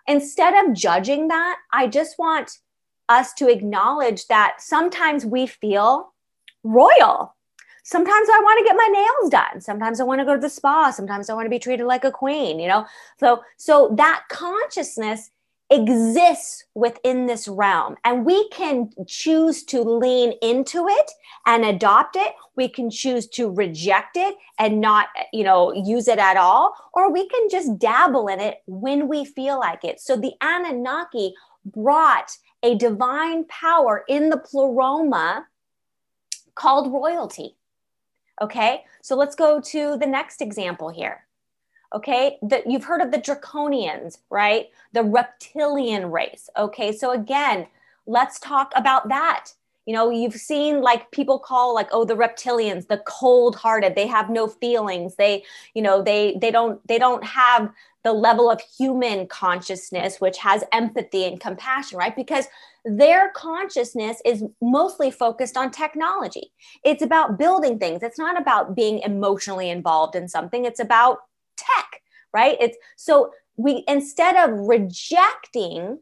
instead 0.07 0.65
of 0.65 0.73
judging 0.73 1.29
that, 1.29 1.57
I 1.71 1.87
just 1.87 2.17
want 2.19 2.51
us 3.09 3.33
to 3.33 3.49
acknowledge 3.49 4.27
that 4.27 4.55
sometimes 4.59 5.25
we 5.25 5.47
feel 5.47 6.13
royal. 6.63 7.35
Sometimes 7.83 8.29
I 8.29 8.39
want 8.39 8.59
to 8.59 8.65
get 8.65 8.77
my 8.77 8.87
nails 8.87 9.29
done. 9.29 9.61
Sometimes 9.61 9.99
I 9.99 10.05
want 10.05 10.19
to 10.19 10.25
go 10.25 10.35
to 10.35 10.39
the 10.39 10.49
spa. 10.49 10.91
Sometimes 10.91 11.29
I 11.29 11.33
want 11.33 11.45
to 11.45 11.49
be 11.49 11.59
treated 11.59 11.85
like 11.85 12.05
a 12.05 12.11
queen, 12.11 12.59
you 12.59 12.67
know? 12.67 12.85
So 13.19 13.43
so 13.57 13.93
that 13.97 14.23
consciousness 14.29 15.29
exists 15.69 16.65
within 16.75 17.25
this 17.25 17.47
realm 17.47 17.95
and 18.03 18.25
we 18.25 18.47
can 18.49 18.91
choose 19.07 19.63
to 19.63 19.81
lean 19.81 20.33
into 20.41 20.87
it 20.87 21.11
and 21.47 21.65
adopt 21.65 22.15
it 22.15 22.33
we 22.55 22.67
can 22.67 22.91
choose 22.91 23.27
to 23.27 23.49
reject 23.49 24.15
it 24.15 24.35
and 24.59 24.79
not 24.81 25.07
you 25.31 25.43
know 25.43 25.73
use 25.73 26.07
it 26.07 26.19
at 26.19 26.37
all 26.37 26.75
or 26.93 27.11
we 27.11 27.27
can 27.27 27.49
just 27.49 27.79
dabble 27.79 28.27
in 28.27 28.39
it 28.39 28.61
when 28.67 29.07
we 29.07 29.25
feel 29.25 29.57
like 29.57 29.83
it 29.83 29.99
so 29.99 30.15
the 30.15 30.33
anunnaki 30.41 31.33
brought 31.65 32.37
a 32.63 32.75
divine 32.75 33.45
power 33.45 34.03
in 34.07 34.29
the 34.29 34.37
pleroma 34.37 35.45
called 36.55 36.91
royalty. 36.91 37.55
Okay? 38.41 38.83
So 39.01 39.15
let's 39.15 39.35
go 39.35 39.59
to 39.59 39.97
the 39.97 40.07
next 40.07 40.41
example 40.41 40.89
here. 40.89 41.25
Okay? 41.93 42.37
That 42.41 42.65
you've 42.65 42.85
heard 42.85 43.01
of 43.01 43.11
the 43.11 43.19
draconians 43.19 44.19
right? 44.29 44.69
The 44.93 45.03
reptilian 45.03 46.09
race. 46.09 46.49
Okay? 46.57 46.91
So 46.91 47.11
again 47.11 47.67
let's 48.05 48.39
talk 48.39 48.71
about 48.75 49.09
that 49.09 49.51
you 49.85 49.93
know 49.93 50.09
you've 50.09 50.35
seen 50.35 50.81
like 50.81 51.11
people 51.11 51.39
call 51.39 51.73
like 51.73 51.89
oh 51.91 52.05
the 52.05 52.15
reptilians 52.15 52.87
the 52.87 53.01
cold 53.05 53.55
hearted 53.55 53.95
they 53.95 54.07
have 54.07 54.29
no 54.29 54.47
feelings 54.47 55.15
they 55.15 55.43
you 55.73 55.81
know 55.81 56.01
they 56.01 56.37
they 56.39 56.51
don't 56.51 56.85
they 56.87 56.97
don't 56.97 57.23
have 57.23 57.69
the 58.03 58.13
level 58.13 58.51
of 58.51 58.61
human 58.77 59.27
consciousness 59.27 60.19
which 60.19 60.37
has 60.37 60.63
empathy 60.71 61.25
and 61.25 61.39
compassion 61.39 61.97
right? 61.97 62.15
Because 62.15 62.45
their 62.85 63.31
consciousness 63.31 64.21
is 64.25 64.43
mostly 64.61 65.09
focused 65.09 65.55
on 65.55 65.71
technology. 65.71 66.51
It's 66.83 67.01
about 67.01 67.39
building 67.39 67.79
things. 67.79 68.03
It's 68.03 68.19
not 68.19 68.39
about 68.39 68.75
being 68.75 68.99
emotionally 68.99 69.69
involved 69.69 70.15
in 70.15 70.27
something. 70.27 70.65
It's 70.65 70.81
about 70.81 71.19
tech, 71.55 72.01
right? 72.33 72.57
It's 72.59 72.77
so 72.97 73.31
we 73.55 73.83
instead 73.87 74.35
of 74.35 74.67
rejecting 74.67 75.99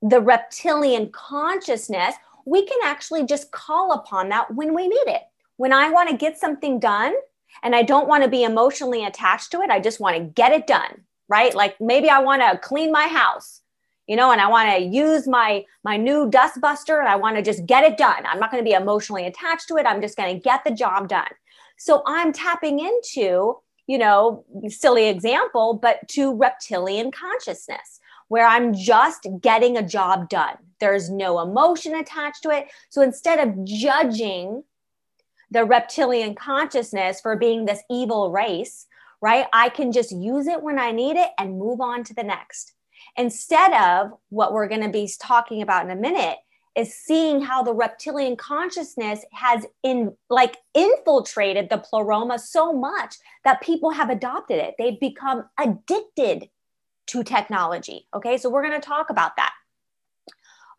the 0.00 0.20
reptilian 0.20 1.10
consciousness, 1.10 2.14
we 2.48 2.64
can 2.64 2.78
actually 2.84 3.24
just 3.24 3.50
call 3.50 3.92
upon 3.92 4.28
that 4.30 4.54
when 4.54 4.74
we 4.74 4.88
need 4.88 5.06
it. 5.06 5.22
When 5.56 5.72
I 5.72 5.90
want 5.90 6.08
to 6.10 6.16
get 6.16 6.38
something 6.38 6.78
done 6.78 7.14
and 7.62 7.74
I 7.74 7.82
don't 7.82 8.08
want 8.08 8.24
to 8.24 8.30
be 8.30 8.44
emotionally 8.44 9.04
attached 9.04 9.50
to 9.52 9.60
it, 9.60 9.70
I 9.70 9.80
just 9.80 10.00
want 10.00 10.16
to 10.16 10.22
get 10.22 10.52
it 10.52 10.66
done, 10.66 11.02
right? 11.28 11.54
Like 11.54 11.80
maybe 11.80 12.08
I 12.08 12.20
want 12.20 12.42
to 12.42 12.58
clean 12.58 12.92
my 12.92 13.06
house 13.06 13.62
you 14.06 14.16
know 14.16 14.32
and 14.32 14.40
i 14.40 14.48
want 14.48 14.70
to 14.70 14.82
use 14.82 15.28
my 15.28 15.62
my 15.84 15.98
new 15.98 16.30
dust 16.30 16.58
buster 16.62 16.98
and 16.98 17.10
i 17.10 17.14
want 17.14 17.36
to 17.36 17.42
just 17.42 17.66
get 17.66 17.84
it 17.84 17.98
done 17.98 18.24
i'm 18.24 18.40
not 18.40 18.50
going 18.50 18.64
to 18.64 18.66
be 18.66 18.74
emotionally 18.74 19.26
attached 19.26 19.68
to 19.68 19.76
it 19.76 19.84
i'm 19.84 20.00
just 20.00 20.16
going 20.16 20.34
to 20.34 20.42
get 20.42 20.64
the 20.64 20.70
job 20.70 21.10
done 21.10 21.28
so 21.76 22.02
i'm 22.06 22.32
tapping 22.32 22.78
into 22.78 23.58
you 23.88 23.98
know, 23.98 24.44
silly 24.68 25.08
example, 25.08 25.74
but 25.74 26.06
to 26.08 26.36
reptilian 26.36 27.10
consciousness 27.10 28.00
where 28.28 28.46
I'm 28.46 28.74
just 28.74 29.26
getting 29.40 29.78
a 29.78 29.82
job 29.82 30.28
done. 30.28 30.58
There's 30.80 31.10
no 31.10 31.40
emotion 31.40 31.94
attached 31.94 32.42
to 32.44 32.50
it. 32.50 32.68
So 32.90 33.02
instead 33.02 33.40
of 33.40 33.64
judging 33.64 34.64
the 35.50 35.64
reptilian 35.64 36.34
consciousness 36.34 37.20
for 37.20 37.36
being 37.36 37.64
this 37.64 37.82
evil 37.90 38.30
race, 38.30 38.86
right, 39.20 39.46
I 39.52 39.68
can 39.68 39.92
just 39.92 40.12
use 40.12 40.46
it 40.46 40.62
when 40.62 40.78
I 40.78 40.92
need 40.92 41.16
it 41.16 41.30
and 41.38 41.58
move 41.58 41.80
on 41.80 42.04
to 42.04 42.14
the 42.14 42.22
next. 42.22 42.74
Instead 43.16 43.72
of 43.72 44.12
what 44.28 44.52
we're 44.52 44.68
going 44.68 44.82
to 44.82 44.88
be 44.88 45.10
talking 45.20 45.62
about 45.62 45.84
in 45.84 45.90
a 45.90 45.96
minute 45.96 46.36
is 46.76 46.94
seeing 46.94 47.40
how 47.40 47.62
the 47.62 47.72
reptilian 47.72 48.36
consciousness 48.36 49.24
has 49.32 49.66
in 49.82 50.14
like 50.30 50.58
infiltrated 50.74 51.68
the 51.68 51.78
pleroma 51.78 52.38
so 52.38 52.72
much 52.72 53.16
that 53.44 53.60
people 53.60 53.90
have 53.90 54.10
adopted 54.10 54.58
it. 54.58 54.74
They've 54.78 55.00
become 55.00 55.44
addicted 55.58 56.48
to 57.08 57.24
technology. 57.24 58.06
Okay, 58.14 58.38
so 58.38 58.48
we're 58.48 58.62
going 58.62 58.80
to 58.80 58.86
talk 58.86 59.10
about 59.10 59.34
that. 59.36 59.52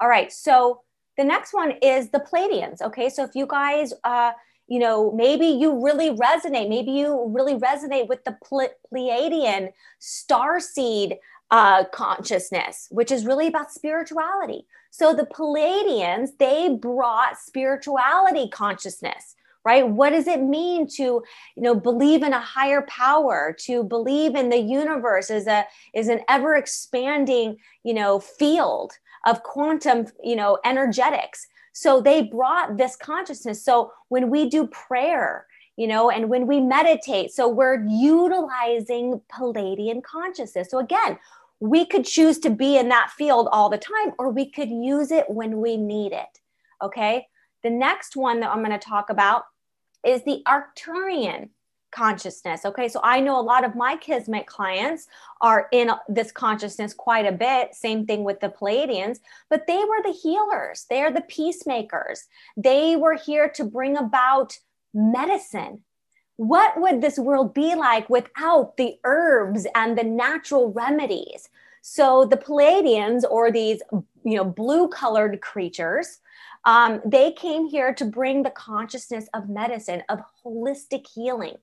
All 0.02 0.08
right, 0.08 0.32
so 0.32 0.82
the 1.18 1.24
next 1.24 1.54
one 1.54 1.74
is 1.82 2.10
the 2.10 2.20
Pleiadians. 2.20 2.82
Okay, 2.82 3.10
so 3.10 3.24
if 3.24 3.32
you 3.36 3.46
guys, 3.46 3.94
uh, 4.06 4.32
you 4.68 4.80
know, 4.80 5.12
maybe 5.12 5.48
you 5.48 5.84
really 5.84 6.12
resonate, 6.12 6.70
maybe 6.70 6.92
you 6.92 7.26
really 7.36 7.56
resonate 7.56 8.08
with 8.08 8.24
the 8.24 8.38
Ple- 8.44 8.70
Pleiadian 8.94 9.74
star 10.00 10.60
seed 10.60 11.18
uh, 11.52 11.84
consciousness, 11.86 12.88
which 12.92 13.12
is 13.12 13.26
really 13.26 13.48
about 13.48 13.72
spirituality. 13.72 14.66
So 14.92 15.14
the 15.14 15.26
Pleiadians, 15.26 16.30
they 16.38 16.70
brought 16.70 17.38
spirituality 17.38 18.48
consciousness, 18.48 19.36
right? 19.66 19.88
What 19.88 20.12
does 20.12 20.28
it 20.28 20.42
mean 20.42 20.88
to, 20.96 21.04
you 21.04 21.24
know, 21.58 21.76
believe 21.76 22.24
in 22.24 22.34
a 22.34 22.40
higher 22.40 22.84
power, 22.84 23.56
to 23.62 23.84
believe 23.84 24.36
in 24.36 24.50
the 24.50 24.58
universe 24.58 25.30
as 25.30 25.48
a 25.48 25.66
is 25.94 26.08
an 26.08 26.22
ever 26.30 26.56
expanding, 26.56 27.58
you 27.84 27.94
know, 27.94 28.20
field 28.20 28.94
of 29.26 29.44
quantum, 29.44 30.08
you 30.24 30.36
know, 30.36 30.58
energetics. 30.66 31.48
So 31.74 32.02
they 32.02 32.24
brought 32.24 32.78
this 32.78 32.96
consciousness. 32.96 33.64
So 33.64 33.92
when 34.10 34.30
we 34.30 34.50
do 34.50 34.68
prayer, 34.68 35.46
you 35.78 35.88
know, 35.88 36.10
and 36.10 36.30
when 36.30 36.46
we 36.46 36.60
meditate, 36.60 37.32
so 37.32 37.48
we're 37.48 37.86
utilizing 37.88 39.22
Pleiadian 39.34 40.04
consciousness. 40.04 40.70
So 40.70 40.80
again, 40.80 41.18
we 41.62 41.86
could 41.86 42.06
choose 42.06 42.40
to 42.40 42.50
be 42.50 42.78
in 42.78 42.90
that 42.90 43.12
field 43.12 43.48
all 43.52 43.70
the 43.70 43.78
time, 43.78 44.14
or 44.18 44.30
we 44.30 44.50
could 44.50 44.70
use 44.70 45.12
it 45.12 45.30
when 45.30 45.62
we 45.62 45.78
need 45.78 46.12
it. 46.12 46.40
Okay. 46.82 47.28
The 47.64 47.70
next 47.70 48.16
one 48.16 48.40
that 48.40 48.50
I'm 48.50 48.64
going 48.64 48.78
to 48.78 48.78
talk 48.78 49.10
about 49.10 49.44
is 50.06 50.24
the 50.24 50.42
Arcturian 50.48 51.50
consciousness. 51.92 52.66
Okay. 52.66 52.88
So 52.88 53.00
I 53.04 53.20
know 53.20 53.40
a 53.40 53.42
lot 53.42 53.66
of 53.66 53.76
my 53.76 53.98
Kismet 53.98 54.48
clients 54.48 55.08
are 55.42 55.68
in 55.72 55.92
this 56.08 56.32
consciousness 56.32 56.94
quite 56.94 57.26
a 57.26 57.32
bit. 57.32 57.76
Same 57.76 58.06
thing 58.06 58.24
with 58.24 58.40
the 58.40 58.50
Pleiadians, 58.50 59.20
but 59.50 59.68
they 59.68 59.78
were 59.78 60.02
the 60.04 60.12
healers, 60.12 60.86
they 60.90 61.02
are 61.02 61.12
the 61.12 61.22
peacemakers. 61.22 62.26
They 62.58 62.96
were 62.96 63.16
here 63.16 63.50
to 63.50 63.64
bring 63.64 63.98
about 63.98 64.58
medicine 64.94 65.84
what 66.40 66.80
would 66.80 67.02
this 67.02 67.20
world 67.20 67.54
be 67.54 67.76
like 67.76 68.10
without 68.10 68.78
the 68.78 68.96
herbs 69.04 69.68
and 69.76 69.98
the 69.98 70.06
natural 70.06 70.72
remedies? 70.72 71.50
So 71.82 72.24
the 72.24 72.38
Pleiadians, 72.38 73.24
or 73.30 73.52
these 73.52 73.82
you 74.24 74.38
know 74.38 74.46
blue 74.46 74.88
colored 74.88 75.42
creatures, 75.42 76.20
um, 76.64 77.02
they 77.06 77.34
came 77.34 77.68
here 77.68 77.94
to 77.94 78.06
bring 78.06 78.44
the 78.44 78.52
consciousness 78.52 79.28
of 79.34 79.50
medicine, 79.50 80.02
of 80.08 80.22
holistic 80.46 81.08
healing, 81.14 81.58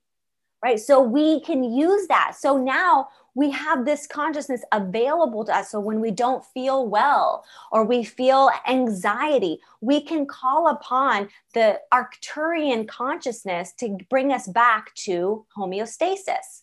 right? 0.62 0.80
So 0.80 1.00
we 1.00 1.40
can 1.40 1.62
use 1.62 2.06
that. 2.08 2.34
So 2.38 2.56
now 2.56 3.08
we 3.34 3.50
have 3.50 3.84
this 3.84 4.06
consciousness 4.06 4.64
available 4.72 5.44
to 5.44 5.54
us. 5.54 5.70
So 5.70 5.78
when 5.78 6.00
we 6.00 6.10
don't 6.10 6.44
feel 6.44 6.88
well 6.88 7.44
or 7.70 7.84
we 7.84 8.02
feel 8.02 8.50
anxiety, 8.66 9.60
we 9.82 10.00
can 10.00 10.26
call 10.26 10.68
upon 10.68 11.28
the 11.52 11.78
Arcturian 11.92 12.88
consciousness 12.88 13.72
to 13.78 13.98
bring 14.08 14.32
us 14.32 14.48
back 14.48 14.94
to 14.94 15.44
homeostasis. 15.56 16.62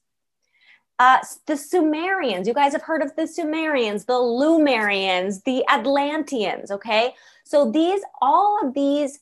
Uh, 1.00 1.20
the 1.48 1.58
Sumerians, 1.58 2.48
you 2.48 2.54
guys 2.54 2.72
have 2.72 2.84
heard 2.84 3.04
of 3.04 3.16
the 3.16 3.28
Sumerians, 3.28 4.06
the 4.06 4.14
Lemurians, 4.14 5.44
the 5.44 5.64
Atlanteans, 5.70 6.72
okay? 6.72 7.14
So 7.44 7.70
these, 7.70 8.02
all 8.22 8.60
of 8.64 8.74
these 8.74 9.20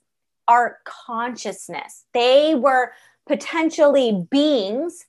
are 0.48 0.80
consciousness. 0.86 2.06
They 2.14 2.56
were 2.56 2.92
potentially 3.32 4.28
beings 4.30 5.06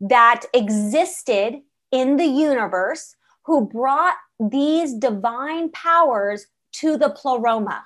that 0.00 0.42
existed 0.52 1.60
in 1.92 2.16
the 2.16 2.26
universe 2.26 3.14
who 3.44 3.64
brought 3.64 4.16
these 4.40 4.92
divine 4.92 5.70
powers 5.70 6.48
to 6.72 6.96
the 6.96 7.10
pleroma. 7.10 7.84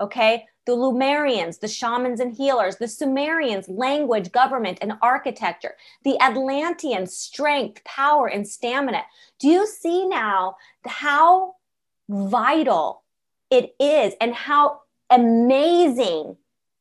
Okay. 0.00 0.46
The 0.66 0.76
Lemurians, 0.76 1.58
the 1.58 1.66
shamans 1.66 2.20
and 2.20 2.32
healers, 2.32 2.76
the 2.76 2.86
Sumerians, 2.86 3.68
language, 3.68 4.30
government, 4.30 4.78
and 4.82 4.92
architecture, 5.02 5.74
the 6.04 6.16
Atlanteans, 6.20 7.12
strength, 7.16 7.82
power, 7.82 8.28
and 8.28 8.46
stamina. 8.46 9.02
Do 9.40 9.48
you 9.48 9.66
see 9.66 10.06
now 10.06 10.58
how 10.86 11.56
vital 12.08 13.02
it 13.50 13.74
is 13.80 14.14
and 14.20 14.32
how 14.32 14.82
amazing 15.10 16.36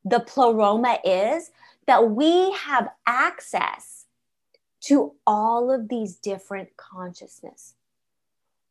the 0.05 0.19
pleroma 0.19 0.99
is 1.03 1.49
that 1.87 2.11
we 2.11 2.51
have 2.51 2.89
access 3.05 4.05
to 4.81 5.13
all 5.25 5.71
of 5.71 5.89
these 5.89 6.15
different 6.15 6.77
consciousness. 6.77 7.73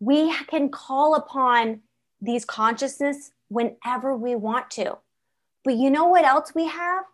We 0.01 0.35
can 0.45 0.69
call 0.71 1.15
upon 1.15 1.81
these 2.21 2.45
consciousness 2.45 3.33
whenever 3.49 4.17
we 4.17 4.35
want 4.35 4.71
to. 4.73 4.99
But 5.65 5.75
you 5.77 5.91
know 5.91 6.07
what 6.07 6.25
else 6.25 6.53
we 6.55 6.67
have? 6.67 7.05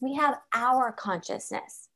We 0.00 0.14
have 0.14 0.38
our 0.54 0.92
consciousness. 0.92 1.88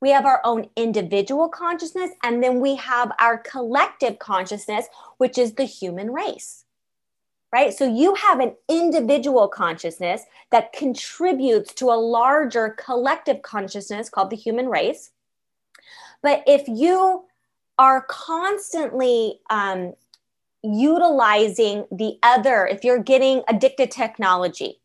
we 0.00 0.10
have 0.10 0.24
our 0.24 0.40
own 0.44 0.68
individual 0.76 1.48
consciousness, 1.48 2.10
and 2.22 2.42
then 2.42 2.60
we 2.60 2.76
have 2.76 3.12
our 3.18 3.38
collective 3.38 4.18
consciousness, 4.18 4.86
which 5.18 5.36
is 5.36 5.54
the 5.54 5.64
human 5.64 6.10
race. 6.10 6.64
Right? 7.52 7.74
So 7.74 7.84
you 7.84 8.14
have 8.14 8.38
an 8.38 8.54
individual 8.68 9.48
consciousness 9.48 10.22
that 10.50 10.72
contributes 10.72 11.74
to 11.74 11.86
a 11.86 11.98
larger 11.98 12.76
collective 12.78 13.42
consciousness 13.42 14.08
called 14.08 14.30
the 14.30 14.36
human 14.36 14.68
race. 14.68 15.10
But 16.22 16.44
if 16.46 16.68
you 16.68 17.24
are 17.78 18.02
constantly 18.02 19.40
um, 19.48 19.94
utilizing 20.62 21.86
the 21.90 22.18
other, 22.22 22.66
if 22.66 22.84
you're 22.84 23.02
getting 23.02 23.42
addicted 23.48 23.90
to 23.90 23.96
technology, 23.96 24.79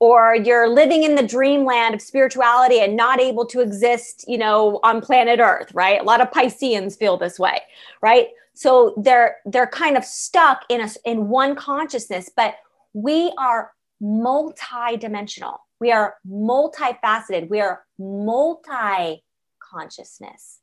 or 0.00 0.34
you're 0.34 0.68
living 0.68 1.04
in 1.04 1.14
the 1.14 1.26
dreamland 1.26 1.94
of 1.94 2.02
spirituality 2.02 2.80
and 2.80 2.96
not 2.96 3.20
able 3.20 3.46
to 3.46 3.60
exist, 3.60 4.24
you 4.26 4.36
know, 4.36 4.80
on 4.82 5.00
planet 5.00 5.38
Earth, 5.40 5.72
right? 5.72 6.00
A 6.00 6.04
lot 6.04 6.20
of 6.20 6.32
Pisceans 6.32 6.96
feel 6.96 7.16
this 7.16 7.38
way, 7.38 7.60
right? 8.02 8.28
So 8.54 8.94
they're 8.96 9.36
they're 9.46 9.66
kind 9.66 9.96
of 9.96 10.04
stuck 10.04 10.64
in 10.68 10.80
a 10.80 10.88
in 11.04 11.28
one 11.28 11.56
consciousness, 11.56 12.30
but 12.34 12.56
we 12.92 13.32
are 13.38 13.72
multi-dimensional. 14.00 15.60
We 15.80 15.92
are 15.92 16.16
multifaceted. 16.28 17.48
We 17.48 17.60
are 17.60 17.84
multi-consciousness. 17.98 20.60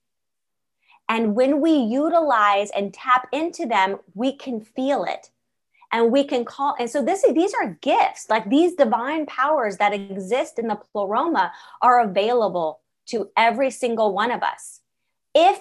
And 1.09 1.35
when 1.35 1.59
we 1.59 1.73
utilize 1.73 2.69
and 2.71 2.93
tap 2.93 3.27
into 3.33 3.65
them, 3.65 3.97
we 4.13 4.37
can 4.37 4.61
feel 4.61 5.03
it 5.03 5.29
and 5.91 6.11
we 6.11 6.23
can 6.23 6.45
call 6.45 6.75
and 6.79 6.89
so 6.89 7.03
this 7.03 7.25
these 7.33 7.53
are 7.53 7.77
gifts 7.81 8.27
like 8.29 8.49
these 8.49 8.73
divine 8.75 9.25
powers 9.25 9.77
that 9.77 9.93
exist 9.93 10.57
in 10.57 10.67
the 10.67 10.75
pleroma 10.75 11.51
are 11.81 12.01
available 12.01 12.79
to 13.07 13.29
every 13.35 13.71
single 13.71 14.13
one 14.13 14.31
of 14.31 14.41
us. 14.41 14.81
If 15.33 15.59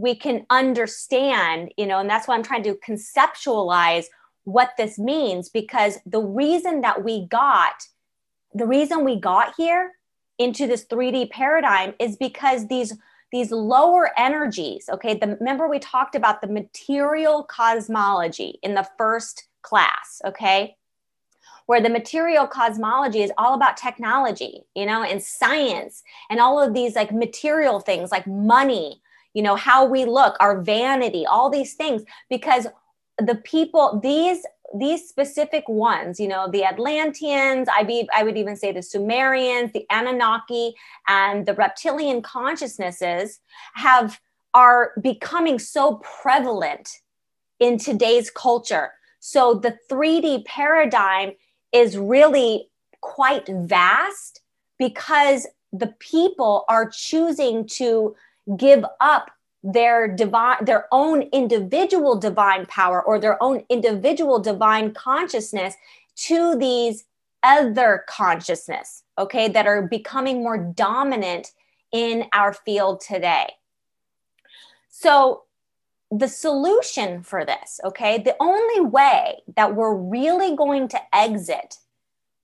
we 0.00 0.14
can 0.14 0.46
understand 0.50 1.72
you 1.76 1.86
know 1.86 1.98
and 1.98 2.08
that's 2.08 2.26
why 2.26 2.34
i'm 2.34 2.42
trying 2.42 2.62
to 2.62 2.74
conceptualize 2.76 4.06
what 4.44 4.70
this 4.78 4.98
means 4.98 5.48
because 5.48 5.98
the 6.06 6.20
reason 6.20 6.80
that 6.80 7.04
we 7.04 7.26
got 7.26 7.86
the 8.54 8.66
reason 8.66 9.04
we 9.04 9.20
got 9.20 9.54
here 9.56 9.92
into 10.38 10.66
this 10.66 10.86
3d 10.86 11.30
paradigm 11.30 11.94
is 11.98 12.16
because 12.16 12.66
these 12.68 12.94
these 13.30 13.50
lower 13.50 14.10
energies 14.18 14.88
okay 14.90 15.14
the, 15.14 15.36
remember 15.38 15.68
we 15.68 15.78
talked 15.78 16.14
about 16.14 16.40
the 16.40 16.48
material 16.48 17.44
cosmology 17.44 18.58
in 18.62 18.74
the 18.74 18.88
first 18.96 19.48
class, 19.62 20.20
okay? 20.24 20.76
Where 21.66 21.80
the 21.80 21.88
material 21.88 22.46
cosmology 22.46 23.22
is 23.22 23.32
all 23.38 23.54
about 23.54 23.76
technology, 23.76 24.62
you 24.74 24.86
know, 24.86 25.02
and 25.02 25.22
science 25.22 26.02
and 26.28 26.40
all 26.40 26.60
of 26.60 26.74
these 26.74 26.96
like 26.96 27.12
material 27.12 27.80
things 27.80 28.10
like 28.10 28.26
money, 28.26 29.00
you 29.34 29.42
know, 29.42 29.56
how 29.56 29.84
we 29.84 30.04
look, 30.04 30.36
our 30.40 30.60
vanity, 30.60 31.26
all 31.26 31.50
these 31.50 31.74
things, 31.74 32.02
because 32.28 32.66
the 33.18 33.36
people, 33.36 34.00
these 34.02 34.44
these 34.78 35.08
specific 35.08 35.68
ones, 35.68 36.20
you 36.20 36.28
know, 36.28 36.48
the 36.48 36.64
Atlanteans, 36.64 37.68
I, 37.68 37.82
be, 37.82 38.08
I 38.14 38.22
would 38.22 38.36
even 38.36 38.56
say 38.56 38.70
the 38.70 38.82
Sumerians, 38.82 39.72
the 39.72 39.84
Anunnaki, 39.90 40.74
and 41.08 41.44
the 41.44 41.54
reptilian 41.54 42.22
consciousnesses 42.22 43.40
have 43.74 44.20
are 44.54 44.92
becoming 45.00 45.58
so 45.58 46.00
prevalent 46.22 47.00
in 47.58 47.78
today's 47.78 48.30
culture 48.30 48.92
so 49.20 49.54
the 49.54 49.78
3D 49.90 50.44
paradigm 50.46 51.32
is 51.72 51.96
really 51.96 52.70
quite 53.00 53.46
vast 53.48 54.40
because 54.78 55.46
the 55.72 55.94
people 55.98 56.64
are 56.68 56.90
choosing 56.90 57.66
to 57.66 58.16
give 58.56 58.84
up 59.00 59.30
their 59.62 60.08
divine 60.08 60.64
their 60.64 60.86
own 60.90 61.22
individual 61.32 62.18
divine 62.18 62.64
power 62.66 63.02
or 63.02 63.18
their 63.18 63.40
own 63.42 63.62
individual 63.68 64.38
divine 64.38 64.92
consciousness 64.92 65.74
to 66.16 66.56
these 66.56 67.04
other 67.42 68.04
consciousness 68.08 69.04
okay 69.18 69.48
that 69.48 69.66
are 69.66 69.82
becoming 69.82 70.42
more 70.42 70.56
dominant 70.56 71.52
in 71.92 72.24
our 72.32 72.52
field 72.52 73.00
today. 73.00 73.52
So 74.88 75.44
the 76.10 76.28
solution 76.28 77.22
for 77.22 77.44
this, 77.44 77.80
okay, 77.84 78.18
the 78.18 78.36
only 78.40 78.80
way 78.80 79.42
that 79.56 79.74
we're 79.74 79.94
really 79.94 80.56
going 80.56 80.88
to 80.88 81.00
exit 81.14 81.76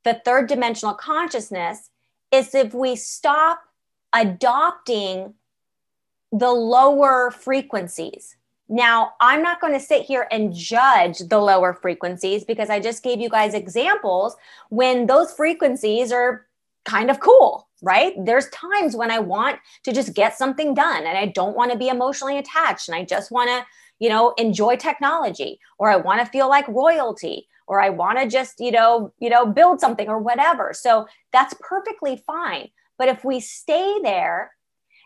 the 0.04 0.20
third 0.24 0.46
dimensional 0.46 0.94
consciousness 0.94 1.90
is 2.30 2.54
if 2.54 2.72
we 2.72 2.94
stop 2.94 3.60
adopting 4.14 5.34
the 6.30 6.50
lower 6.50 7.30
frequencies. 7.30 8.36
Now, 8.68 9.12
I'm 9.20 9.42
not 9.42 9.60
going 9.60 9.72
to 9.72 9.80
sit 9.80 10.02
here 10.02 10.26
and 10.30 10.54
judge 10.54 11.18
the 11.18 11.38
lower 11.38 11.72
frequencies 11.72 12.44
because 12.44 12.70
I 12.70 12.80
just 12.80 13.02
gave 13.02 13.20
you 13.20 13.28
guys 13.28 13.54
examples 13.54 14.36
when 14.70 15.06
those 15.06 15.32
frequencies 15.32 16.12
are 16.12 16.46
kind 16.84 17.10
of 17.10 17.20
cool, 17.20 17.65
right? 17.82 18.14
There's 18.24 18.48
times 18.50 18.96
when 18.96 19.10
I 19.10 19.18
want 19.18 19.58
to 19.84 19.92
just 19.92 20.14
get 20.14 20.36
something 20.36 20.74
done 20.74 21.06
and 21.06 21.18
I 21.18 21.26
don't 21.26 21.56
want 21.56 21.72
to 21.72 21.78
be 21.78 21.88
emotionally 21.88 22.38
attached 22.38 22.88
and 22.88 22.96
I 22.96 23.04
just 23.04 23.30
want 23.30 23.48
to, 23.48 23.64
you 23.98 24.08
know, 24.08 24.34
enjoy 24.38 24.76
technology 24.76 25.60
or 25.78 25.90
I 25.90 25.96
want 25.96 26.20
to 26.20 26.26
feel 26.26 26.48
like 26.48 26.66
royalty 26.68 27.48
or 27.66 27.80
I 27.80 27.90
want 27.90 28.18
to 28.18 28.26
just, 28.26 28.60
you 28.60 28.70
know, 28.70 29.12
you 29.18 29.28
know, 29.28 29.46
build 29.46 29.80
something 29.80 30.08
or 30.08 30.18
whatever. 30.18 30.72
So 30.72 31.06
that's 31.32 31.54
perfectly 31.60 32.22
fine. 32.26 32.68
But 32.98 33.08
if 33.08 33.24
we 33.24 33.40
stay 33.40 33.98
there, 34.02 34.52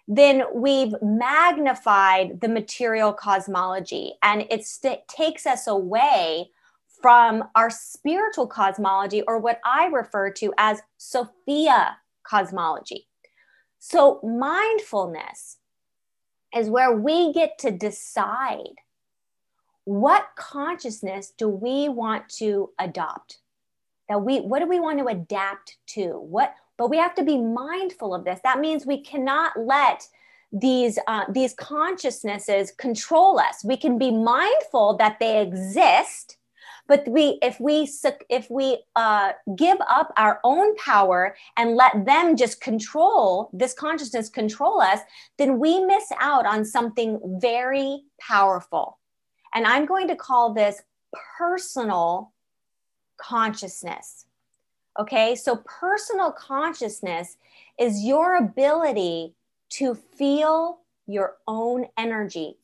then 0.07 0.43
we've 0.55 0.95
magnified 1.03 2.41
the 2.41 2.49
material 2.49 3.13
cosmology 3.13 4.15
and 4.23 4.47
it 4.51 4.65
st- 4.65 5.07
takes 5.09 5.47
us 5.47 5.67
away 5.67 6.51
from 7.01 7.45
our 7.55 7.71
spiritual 7.71 8.47
cosmology, 8.47 9.23
or 9.23 9.39
what 9.39 9.61
I 9.65 9.87
refer 9.87 10.31
to 10.33 10.53
as 10.59 10.83
Sophia 10.99 11.97
cosmology. 12.23 13.07
So, 13.79 14.21
mindfulness 14.23 15.59
is 16.55 16.69
where 16.69 16.95
we 16.95 17.33
get 17.33 17.59
to 17.59 17.71
decide 17.71 18.75
what 19.85 20.29
consciousness 20.37 21.33
do 21.37 21.49
we 21.49 21.89
want 21.89 22.29
to 22.29 22.71
adopt 22.79 23.39
that 24.11 24.23
we 24.23 24.41
what 24.41 24.59
do 24.59 24.67
we 24.67 24.81
want 24.81 24.99
to 24.99 25.07
adapt 25.07 25.79
to? 25.87 26.19
What 26.19 26.55
but 26.77 26.91
we 26.91 26.97
have 26.97 27.15
to 27.15 27.23
be 27.23 27.39
mindful 27.39 28.15
of 28.15 28.25
this. 28.25 28.41
That 28.43 28.59
means 28.59 28.85
we 28.85 29.01
cannot 29.03 29.53
let 29.57 30.07
these 30.53 30.99
uh, 31.07 31.25
these 31.31 31.55
consciousnesses 31.55 32.73
control 32.73 33.39
us. 33.39 33.65
We 33.65 33.77
can 33.77 33.99
be 33.99 34.11
mindful 34.11 34.97
that 34.97 35.19
they 35.21 35.41
exist 35.41 36.39
but 36.91 37.07
we 37.07 37.39
if 37.41 37.61
we 37.61 37.89
if 38.29 38.51
we 38.51 38.83
uh, 38.97 39.31
give 39.55 39.79
up 39.89 40.13
our 40.17 40.41
own 40.43 40.75
power 40.75 41.37
and 41.57 41.77
let 41.77 42.05
them 42.05 42.37
just 42.37 42.61
control 42.61 43.49
this 43.53 43.73
consciousness 43.73 44.29
control 44.29 44.81
us 44.81 44.99
then 45.39 45.61
we 45.61 45.85
miss 45.85 46.07
out 46.19 46.45
on 46.47 46.65
something 46.65 47.21
very 47.41 48.03
powerful. 48.19 48.99
And 49.55 49.67
i'm 49.69 49.87
going 49.87 50.09
to 50.09 50.17
call 50.17 50.53
this 50.53 50.83
personal 51.39 52.33
consciousness. 53.19 54.27
Okay? 54.99 55.37
So 55.37 55.63
personal 55.65 56.33
consciousness 56.33 57.37
is 57.79 58.03
your 58.03 58.37
ability 58.37 59.35
to 59.79 59.95
feel 59.95 60.81
your 61.07 61.37
own 61.47 61.87
energy 61.97 62.57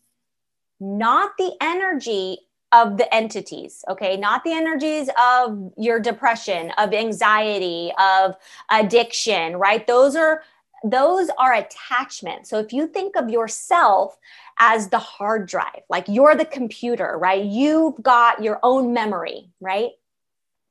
not 0.78 1.32
the 1.38 1.52
energy 1.60 2.38
of 2.72 2.96
the 2.96 3.12
entities, 3.14 3.84
okay? 3.88 4.16
Not 4.16 4.44
the 4.44 4.52
energies 4.52 5.08
of 5.20 5.72
your 5.76 6.00
depression, 6.00 6.70
of 6.78 6.92
anxiety, 6.92 7.92
of 7.98 8.36
addiction, 8.70 9.56
right? 9.56 9.86
Those 9.86 10.16
are 10.16 10.42
those 10.84 11.30
are 11.38 11.54
attachments. 11.54 12.50
So 12.50 12.58
if 12.58 12.72
you 12.72 12.86
think 12.86 13.16
of 13.16 13.30
yourself 13.30 14.16
as 14.58 14.88
the 14.88 14.98
hard 14.98 15.48
drive, 15.48 15.82
like 15.88 16.04
you're 16.06 16.34
the 16.34 16.44
computer, 16.44 17.16
right? 17.18 17.44
You've 17.44 18.00
got 18.02 18.42
your 18.42 18.60
own 18.62 18.92
memory, 18.92 19.50
right? 19.60 19.90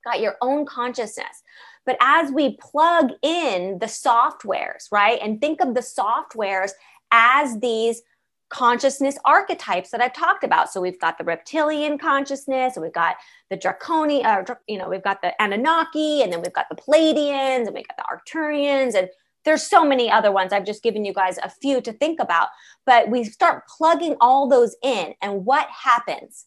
Got 0.03 0.21
your 0.21 0.35
own 0.41 0.65
consciousness. 0.65 1.43
But 1.85 1.97
as 1.99 2.31
we 2.31 2.57
plug 2.57 3.11
in 3.21 3.79
the 3.79 3.87
softwares, 3.87 4.91
right? 4.91 5.19
And 5.21 5.41
think 5.41 5.61
of 5.61 5.73
the 5.73 5.81
softwares 5.81 6.71
as 7.11 7.59
these 7.59 8.01
consciousness 8.49 9.17
archetypes 9.25 9.91
that 9.91 10.01
I've 10.01 10.13
talked 10.13 10.43
about. 10.43 10.71
So 10.71 10.79
we've 10.79 10.99
got 10.99 11.17
the 11.17 11.23
reptilian 11.23 11.97
consciousness, 11.97 12.75
and 12.75 12.83
we've 12.83 12.93
got 12.93 13.15
the 13.49 13.57
draconian, 13.57 14.25
uh, 14.25 14.43
you 14.67 14.77
know, 14.77 14.89
we've 14.89 15.03
got 15.03 15.21
the 15.21 15.39
Anunnaki, 15.41 16.21
and 16.21 16.31
then 16.31 16.41
we've 16.41 16.53
got 16.53 16.69
the 16.69 16.75
Pleiadians, 16.75 17.65
and 17.65 17.73
we've 17.73 17.87
got 17.87 17.97
the 17.97 18.05
Arcturians, 18.37 18.95
and 18.95 19.09
there's 19.43 19.63
so 19.63 19.85
many 19.85 20.09
other 20.09 20.31
ones. 20.31 20.53
I've 20.53 20.65
just 20.65 20.83
given 20.83 21.05
you 21.05 21.13
guys 21.13 21.37
a 21.37 21.49
few 21.49 21.81
to 21.81 21.93
think 21.93 22.19
about. 22.19 22.49
But 22.85 23.09
we 23.09 23.23
start 23.23 23.67
plugging 23.67 24.15
all 24.19 24.47
those 24.49 24.75
in, 24.81 25.13
and 25.21 25.45
what 25.45 25.67
happens? 25.69 26.45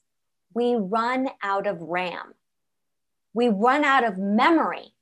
We 0.55 0.77
run 0.77 1.29
out 1.43 1.67
of 1.67 1.81
RAM. 1.81 2.35
We 3.35 3.49
run 3.49 3.85
out 3.85 4.05
of 4.05 4.19
memory. 4.19 4.95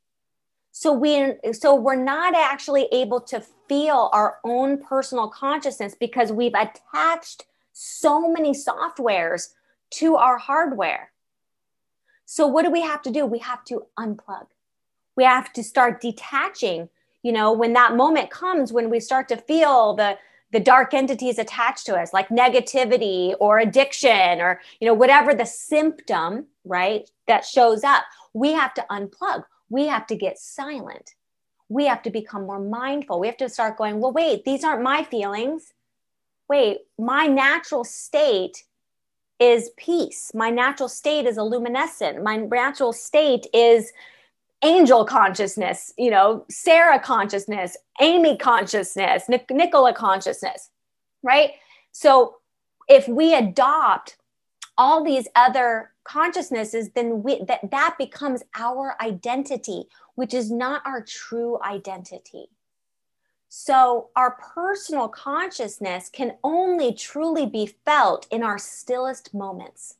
So 0.79 0.93
we 0.93 1.33
so 1.55 1.75
we're 1.75 1.95
not 1.95 2.35
actually 2.35 2.87
able 2.93 3.19
to 3.19 3.43
feel 3.67 4.11
our 4.13 4.41
own 4.45 4.77
personal 4.77 5.27
consciousness 5.27 5.97
because 5.99 6.31
we've 6.33 6.53
attached 6.53 7.47
so 7.73 8.31
many 8.31 8.53
softwares 8.53 9.55
to 9.93 10.17
our 10.17 10.37
hardware. 10.37 11.13
So 12.27 12.47
what 12.47 12.67
do 12.67 12.71
we 12.71 12.83
have 12.83 13.01
to 13.05 13.11
do? 13.11 13.25
We 13.25 13.39
have 13.39 13.65
to 13.65 13.87
unplug. 13.99 14.49
We 15.17 15.25
have 15.25 15.51
to 15.55 15.65
start 15.65 16.03
detaching, 16.03 16.91
you 17.23 17.33
know, 17.33 17.55
when 17.55 17.73
that 17.73 17.97
moment 17.97 18.29
comes 18.29 18.71
when 18.71 18.91
we 18.91 19.01
start 19.01 19.29
to 19.29 19.39
feel 19.39 19.95
the 19.95 20.19
the 20.53 20.61
dark 20.61 20.93
entities 20.93 21.39
attached 21.39 21.87
to 21.87 21.97
us 21.97 22.13
like 22.13 22.29
negativity 22.29 23.35
or 23.41 23.61
addiction 23.61 24.43
or 24.43 24.61
you 24.79 24.87
know 24.87 24.93
whatever 24.93 25.33
the 25.33 25.47
symptom, 25.47 26.49
right, 26.67 27.09
that 27.29 27.47
shows 27.47 27.83
up. 27.83 28.05
We 28.35 28.53
have 28.53 28.75
to 28.75 28.85
unplug. 28.91 29.45
We 29.69 29.87
have 29.87 30.07
to 30.09 30.17
get 30.17 30.39
silent. 30.39 31.15
We 31.69 31.87
have 31.87 32.03
to 32.03 32.11
become 32.11 32.47
more 32.47 32.61
mindful. 32.61 33.21
We 33.21 33.27
have 33.27 33.37
to 33.39 33.49
start 33.49 33.77
going, 33.77 34.01
well, 34.01 34.13
wait, 34.13 34.45
these 34.45 34.65
aren't 34.65 34.83
my 34.83 35.03
feelings. 35.03 35.73
Wait, 36.49 36.79
my 36.99 37.27
natural 37.27 37.83
state 37.83 38.65
is 39.39 39.71
peace. 39.77 40.31
My 40.35 40.51
natural 40.51 40.89
state 40.89 41.27
is 41.27 41.37
illuminescent. 41.37 42.23
My 42.23 42.37
natural 42.37 42.93
state 42.93 43.47
is 43.53 43.93
angel 44.63 45.05
consciousness, 45.05 45.93
you 45.99 46.11
know, 46.11 46.45
Sarah 46.49 46.99
consciousness, 46.99 47.77
Amy 48.01 48.37
consciousness, 48.37 49.29
Nic- 49.29 49.51
Nicola 49.51 49.93
consciousness, 49.93 50.71
right? 51.23 51.51
So 51.93 52.37
if 52.89 53.07
we 53.07 53.35
adopt 53.35 54.17
all 54.79 55.03
these 55.03 55.29
other 55.35 55.93
consciousnesses, 56.05 56.91
then 56.91 57.23
we, 57.23 57.43
that, 57.45 57.71
that 57.71 57.97
becomes 57.99 58.43
our 58.55 58.97
identity, 59.01 59.85
which 60.15 60.35
is 60.35 60.51
not 60.51 60.83
our 60.87 61.03
true 61.03 61.59
identity. 61.63 62.49
So, 63.49 64.11
our 64.17 64.33
personal 64.33 65.09
consciousness 65.09 66.11
can 66.13 66.37
only 66.43 66.93
truly 66.93 67.47
be 67.47 67.75
felt 67.85 68.27
in 68.31 68.43
our 68.43 68.59
stillest 68.59 69.33
moments. 69.33 69.97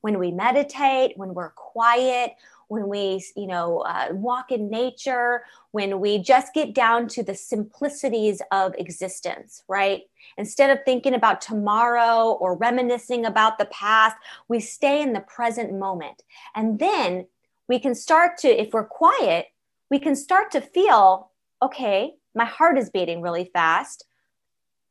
When 0.00 0.18
we 0.18 0.30
meditate, 0.30 1.16
when 1.16 1.34
we're 1.34 1.50
quiet, 1.50 2.36
when 2.74 2.88
we, 2.88 3.24
you 3.36 3.46
know, 3.46 3.78
uh, 3.78 4.08
walk 4.10 4.52
in 4.52 4.68
nature, 4.68 5.44
when 5.70 6.00
we 6.00 6.18
just 6.18 6.52
get 6.52 6.74
down 6.74 7.08
to 7.08 7.22
the 7.22 7.34
simplicities 7.34 8.42
of 8.52 8.74
existence, 8.76 9.62
right? 9.68 10.02
Instead 10.36 10.70
of 10.70 10.84
thinking 10.84 11.14
about 11.14 11.40
tomorrow 11.40 12.32
or 12.32 12.56
reminiscing 12.56 13.24
about 13.24 13.58
the 13.58 13.64
past, 13.66 14.16
we 14.48 14.60
stay 14.60 15.00
in 15.00 15.12
the 15.12 15.20
present 15.20 15.72
moment. 15.72 16.22
And 16.54 16.78
then 16.78 17.26
we 17.68 17.78
can 17.78 17.94
start 17.94 18.36
to, 18.38 18.48
if 18.48 18.72
we're 18.72 18.84
quiet, 18.84 19.46
we 19.90 19.98
can 19.98 20.16
start 20.16 20.50
to 20.50 20.60
feel, 20.60 21.30
okay, 21.62 22.14
my 22.34 22.44
heart 22.44 22.76
is 22.76 22.90
beating 22.90 23.22
really 23.22 23.50
fast. 23.52 24.04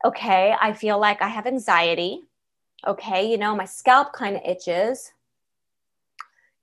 Okay, 0.06 0.56
I 0.60 0.74
feel 0.74 1.00
like 1.00 1.22
I 1.22 1.28
have 1.28 1.46
anxiety. 1.46 2.22
Okay, 2.86 3.30
you 3.30 3.38
know, 3.38 3.56
my 3.56 3.66
scalp 3.66 4.14
kind 4.14 4.36
of 4.36 4.42
itches. 4.46 5.12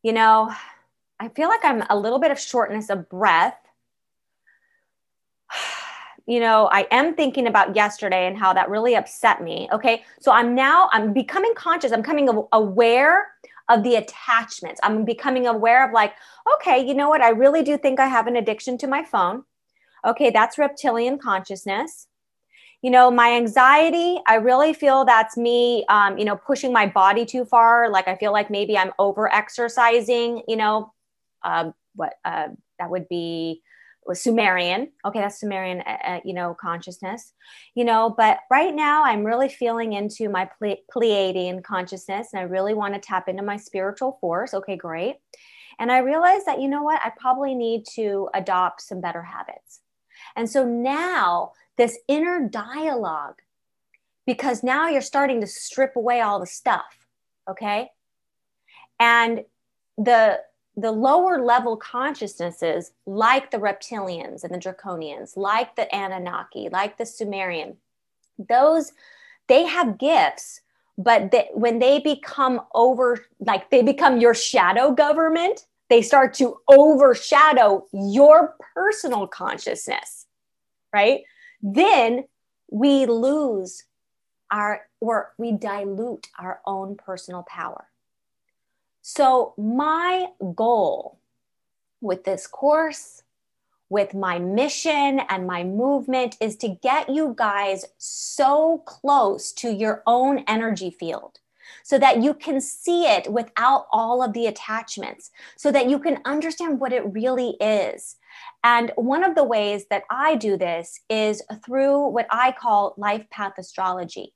You 0.03 0.13
know, 0.13 0.51
I 1.21 1.29
feel 1.29 1.49
like 1.49 1.65
I'm 1.65 1.85
a 1.91 1.97
little 1.97 2.19
bit 2.19 2.31
of 2.31 2.39
shortness 2.39 2.91
of 2.91 3.09
breath. 3.09 3.57
You 6.27 6.39
know, 6.39 6.69
I 6.71 6.87
am 6.93 7.15
thinking 7.15 7.49
about 7.49 7.75
yesterday 7.75 8.29
and 8.29 8.39
how 8.39 8.53
that 8.53 8.71
really 8.71 8.95
upset 8.95 9.43
me. 9.43 9.69
Okay, 9.73 10.05
so 10.21 10.31
I'm 10.31 10.55
now 10.55 10.89
I'm 10.93 11.13
becoming 11.13 11.53
conscious. 11.57 11.91
I'm 11.91 12.05
coming 12.05 12.29
aware 12.53 13.33
of 13.69 13.83
the 13.83 13.97
attachments. 13.97 14.79
I'm 14.85 15.05
becoming 15.05 15.49
aware 15.49 15.85
of 15.85 15.93
like, 15.93 16.13
okay, 16.55 16.87
you 16.87 16.95
know 16.95 17.09
what? 17.09 17.21
I 17.21 17.31
really 17.31 17.65
do 17.65 17.77
think 17.77 17.99
I 17.99 18.07
have 18.07 18.29
an 18.29 18.37
addiction 18.37 18.79
to 18.79 18.87
my 18.87 19.03
phone 19.03 19.43
okay, 20.05 20.31
that's 20.31 20.59
reptilian 20.59 21.19
consciousness. 21.19 22.07
You 22.83 22.91
know, 22.91 23.11
my 23.11 23.33
anxiety, 23.33 24.19
I 24.27 24.37
really 24.37 24.73
feel 24.73 25.05
that's 25.05 25.37
me, 25.37 25.85
um, 25.89 26.17
you 26.17 26.25
know, 26.25 26.37
pushing 26.37 26.73
my 26.73 26.87
body 26.87 27.27
too 27.27 27.45
far. 27.45 27.91
Like 27.91 28.09
I 28.09 28.17
feel 28.17 28.33
like 28.33 28.51
maybe 28.51 28.79
I'm 28.79 28.93
over 28.99 29.33
exercising, 29.33 30.43
you 30.49 30.57
know, 30.57 30.93
um, 31.45 31.75
what 31.95 32.15
uh, 32.25 32.49
that 32.79 32.91
would 32.91 33.09
be 33.09 33.63
Sumerian. 34.13 34.91
Okay, 35.05 35.21
that's 35.21 35.41
Sumerian, 35.41 35.83
uh, 35.83 35.99
uh, 36.05 36.21
you 36.25 36.35
know, 36.35 36.55
consciousness, 36.55 37.33
you 37.75 37.85
know. 37.85 38.13
But 38.17 38.39
right 38.51 38.75
now, 38.75 39.05
I'm 39.05 39.25
really 39.25 39.49
feeling 39.49 39.93
into 39.93 40.29
my 40.29 40.49
Ple- 40.59 40.83
Pleiadian 40.93 41.63
consciousness, 41.63 42.29
and 42.33 42.41
I 42.41 42.45
really 42.45 42.75
want 42.75 42.95
to 42.95 43.01
tap 43.01 43.29
into 43.29 43.43
my 43.43 43.57
spiritual 43.57 44.19
force. 44.21 44.55
Okay, 44.55 44.77
great. 44.77 45.17
And 45.79 45.91
I 45.91 45.99
realized 45.99 46.47
that, 46.47 46.61
you 46.61 46.69
know 46.69 46.83
what, 46.83 47.01
I 47.03 47.11
probably 47.19 47.55
need 47.55 47.87
to 47.95 48.29
adopt 48.35 48.83
some 48.83 49.01
better 49.01 49.23
habits. 49.23 49.81
And 50.37 50.49
so 50.49 50.65
now 50.65 51.53
this 51.79 51.99
inner 52.07 52.47
dialogue, 52.49 53.37
because 54.27 54.63
now 54.63 54.89
you're 54.89 55.01
starting 55.01 55.41
to 55.41 55.47
strip 55.47 55.97
away 55.97 56.21
all 56.21 56.39
the 56.39 56.47
stuff, 56.47 57.09
okay? 57.49 57.89
And 58.99 59.45
the 59.97 60.41
the 60.81 60.93
lower 60.93 61.43
level 61.43 61.77
consciousnesses, 61.77 62.93
like 63.07 63.51
the 63.51 63.59
reptilians 63.59 64.45
and 64.45 64.55
the 64.55 64.59
draconians, 64.59 65.37
like 65.37 65.77
the 65.77 65.93
Anunnaki, 65.95 66.69
like 66.71 66.97
the 66.97 67.07
Sumerian, 67.07 67.77
those 68.49 68.93
they 69.49 69.65
have 69.65 69.99
gifts, 69.99 70.61
but 70.97 71.33
they, 71.33 71.49
when 71.53 71.81
they 71.81 71.99
become 71.99 72.61
over, 72.73 73.27
like 73.41 73.69
they 73.71 73.83
become 73.83 74.21
your 74.21 74.33
shadow 74.33 74.93
government, 74.93 75.67
they 75.89 76.03
start 76.03 76.35
to 76.35 76.59
overshadow 76.69 77.87
your 77.93 78.55
personal 78.75 79.27
consciousness, 79.27 80.27
right? 80.93 81.23
Then 81.63 82.25
we 82.71 83.07
lose 83.07 83.83
our, 84.53 84.83
or 85.01 85.33
we 85.37 85.51
dilute 85.53 86.29
our 86.39 86.61
own 86.65 86.97
personal 86.97 87.45
power. 87.49 87.89
So, 89.03 89.55
my 89.57 90.29
goal 90.55 91.19
with 92.01 92.25
this 92.25 92.47
course, 92.47 93.23
with 93.89 94.15
my 94.15 94.39
mission 94.39 95.21
and 95.29 95.47
my 95.47 95.65
movement 95.65 96.37
is 96.41 96.57
to 96.57 96.69
get 96.69 97.09
you 97.11 97.35
guys 97.37 97.85
so 97.99 98.79
close 98.87 99.53
to 99.53 99.73
your 99.73 100.03
own 100.07 100.45
energy 100.47 100.91
field 100.91 101.41
so 101.83 101.99
that 101.99 102.23
you 102.23 102.35
can 102.35 102.61
see 102.61 103.05
it 103.05 103.31
without 103.33 103.87
all 103.93 104.23
of 104.23 104.33
the 104.33 104.47
attachments, 104.47 105.31
so 105.57 105.73
that 105.73 105.89
you 105.89 105.99
can 105.99 106.19
understand 106.25 106.81
what 106.81 106.93
it 106.93 107.13
really 107.13 107.57
is. 107.61 108.17
And 108.63 108.93
one 108.97 109.25
of 109.25 109.35
the 109.35 109.45
ways 109.45 109.87
that 109.91 110.05
I 110.11 110.37
do 110.37 110.57
this 110.57 111.01
is 111.09 111.43
through 111.65 112.09
what 112.09 112.27
I 112.31 112.53
call 112.53 112.95
life 112.97 113.29
path 113.31 113.55
astrology. 113.59 114.35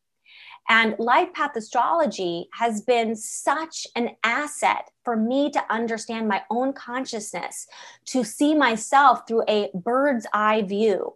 And 0.69 0.97
life 0.99 1.33
path 1.33 1.57
astrology 1.57 2.49
has 2.55 2.81
been 2.81 3.17
such 3.17 3.87
an 3.97 4.11
asset 4.25 4.91
for 5.05 5.17
me 5.17 5.51
to 5.51 5.73
understand 5.73 6.27
my 6.29 6.43
own 6.51 6.73
consciousness, 6.73 7.67
to 8.07 8.25
see 8.25 8.55
myself 8.55 9.27
through 9.29 9.45
a 9.49 9.71
bird's 9.75 10.27
eye 10.33 10.63
view. 10.63 11.15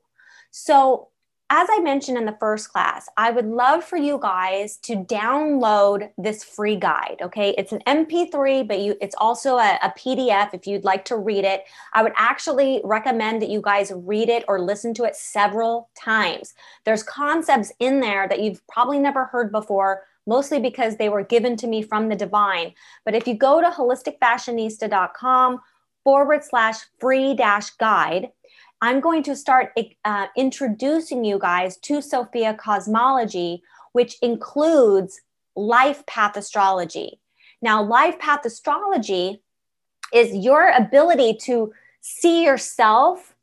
So, 0.51 1.09
as 1.51 1.67
I 1.71 1.81
mentioned 1.81 2.19
in 2.19 2.27
the 2.27 2.37
first 2.39 2.71
class, 2.71 3.09
I 3.17 3.31
would 3.31 3.47
love 3.47 3.83
for 3.83 3.97
you 3.97 4.19
guys 4.21 4.77
to 4.79 4.97
download 4.97 6.11
this 6.19 6.45
free 6.45 6.77
guide. 6.77 7.21
Okay, 7.23 7.55
it's 7.57 7.73
an 7.73 7.81
MP3, 7.87 8.69
but 8.69 8.81
you 8.81 8.97
it's 9.01 9.15
also 9.17 9.57
a, 9.57 9.79
a, 9.83 9.93
PDF 9.99 10.53
if 10.53 10.67
you'd 10.67 10.85
like 10.85 11.07
to 11.07 11.17
read 11.17 11.45
it. 11.45 11.65
I 11.95 12.03
would 12.03 12.13
actually 12.17 12.83
recommend 12.85 13.41
that 13.41 13.49
you 13.49 13.63
guys 13.63 13.91
read 13.95 14.29
it 14.29 14.45
or 14.47 14.61
listen 14.61 14.93
to 14.95 15.05
it 15.05 15.17
several 15.17 15.89
times. 15.95 16.55
There's 16.85 17.03
concepts 17.03 17.73
in 17.79 18.01
there 18.01 18.29
that 18.29 18.41
you've 18.41 18.67
probably 18.67 18.99
never 18.99 19.25
heard 19.25 19.51
before, 19.51 20.03
mostly 20.27 20.61
because 20.61 20.97
they 20.97 21.09
were 21.09 21.25
given 21.25 21.57
to 21.57 21.67
me 21.67 21.83
from 21.83 22.11
the 22.11 22.17
divine. 22.17 22.75
But 23.07 23.15
if 23.15 23.27
you 23.27 23.35
go 23.35 23.63
to 23.63 23.69
holisticfashionista.com 23.69 25.61
forward 26.05 26.45
slash 26.45 26.77
free 26.99 27.35
dash 27.35 27.71
guide 27.71 28.31
I'm 28.81 29.01
going 29.01 29.23
to 29.25 29.35
start 29.35 29.77
uh, 30.05 30.27
introducing 30.37 31.25
you 31.25 31.39
guys 31.39 31.77
to 31.79 32.01
Sophia 32.01 32.55
cosmology, 32.55 33.63
which 33.93 34.17
includes 34.23 35.21
life 35.57 36.07
path 36.07 36.37
astrology. 36.37 37.21
Now, 37.61 37.83
life 37.83 38.19
path 38.19 38.45
astrology 38.45 39.43
is 40.13 40.33
your 40.33 40.71
ability 40.71 41.39
to 41.43 41.73
see 42.01 42.45
yourself 42.45 43.35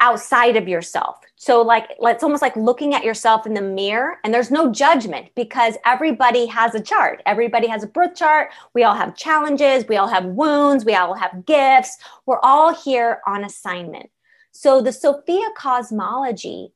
outside 0.00 0.56
of 0.56 0.68
yourself. 0.68 1.18
So 1.36 1.62
like 1.62 1.96
it's 2.00 2.22
almost 2.22 2.42
like 2.42 2.56
looking 2.56 2.94
at 2.94 3.04
yourself 3.04 3.46
in 3.46 3.54
the 3.54 3.62
mirror 3.62 4.18
and 4.24 4.34
there's 4.34 4.50
no 4.50 4.70
judgment 4.70 5.28
because 5.34 5.76
everybody 5.86 6.46
has 6.46 6.74
a 6.74 6.82
chart. 6.82 7.22
Everybody 7.24 7.66
has 7.68 7.82
a 7.82 7.86
birth 7.86 8.14
chart. 8.14 8.50
We 8.74 8.84
all 8.84 8.94
have 8.94 9.16
challenges, 9.16 9.86
we 9.88 9.96
all 9.96 10.08
have 10.08 10.24
wounds, 10.24 10.84
we 10.84 10.94
all 10.94 11.14
have 11.14 11.46
gifts. 11.46 11.96
We're 12.26 12.40
all 12.40 12.74
here 12.74 13.20
on 13.26 13.44
assignment. 13.44 14.10
So 14.56 14.80
the 14.80 14.92
Sophia 14.92 15.48
cosmology 15.54 16.72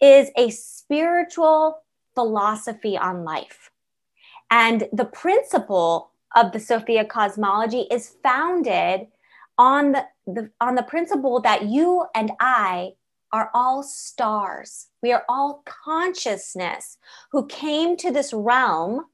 is 0.00 0.30
a 0.36 0.48
spiritual 0.48 1.82
philosophy 2.14 2.96
on 2.96 3.22
life. 3.22 3.70
And 4.50 4.88
the 4.94 5.04
principle 5.04 6.10
of 6.34 6.52
the 6.52 6.60
Sophia 6.60 7.04
cosmology 7.04 7.86
is 7.90 8.16
founded 8.22 9.08
on 9.58 9.92
the, 9.92 10.04
the, 10.26 10.50
on 10.58 10.74
the 10.74 10.82
principle 10.82 11.40
that 11.40 11.64
you 11.66 12.06
and 12.14 12.32
I 12.40 12.92
are 13.30 13.50
all 13.52 13.82
stars. 13.82 14.86
We 15.02 15.12
are 15.12 15.24
all 15.28 15.62
consciousness 15.66 16.96
who 17.30 17.46
came 17.46 17.98
to 17.98 18.10
this 18.10 18.32
realm 18.32 19.04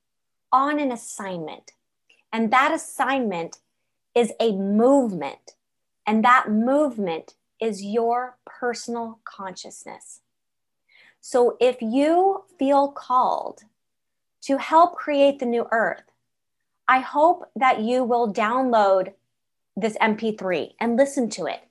on 0.52 0.78
an 0.78 0.92
assignment. 0.92 1.72
And 2.32 2.52
that 2.52 2.72
assignment 2.72 3.58
is 4.14 4.32
a 4.38 4.52
movement. 4.52 5.56
And 6.06 6.24
that 6.24 6.48
movement 6.48 7.34
is 7.64 7.82
your 7.82 8.36
personal 8.44 9.20
consciousness. 9.24 10.20
So 11.22 11.56
if 11.58 11.80
you 11.80 12.44
feel 12.58 12.88
called 12.88 13.62
to 14.42 14.58
help 14.58 14.96
create 14.96 15.38
the 15.38 15.46
new 15.46 15.66
earth, 15.72 16.02
I 16.86 17.00
hope 17.00 17.50
that 17.56 17.80
you 17.80 18.04
will 18.04 18.30
download 18.30 19.14
this 19.74 19.96
MP3 19.96 20.74
and 20.78 20.98
listen 20.98 21.30
to 21.30 21.46
it 21.46 21.62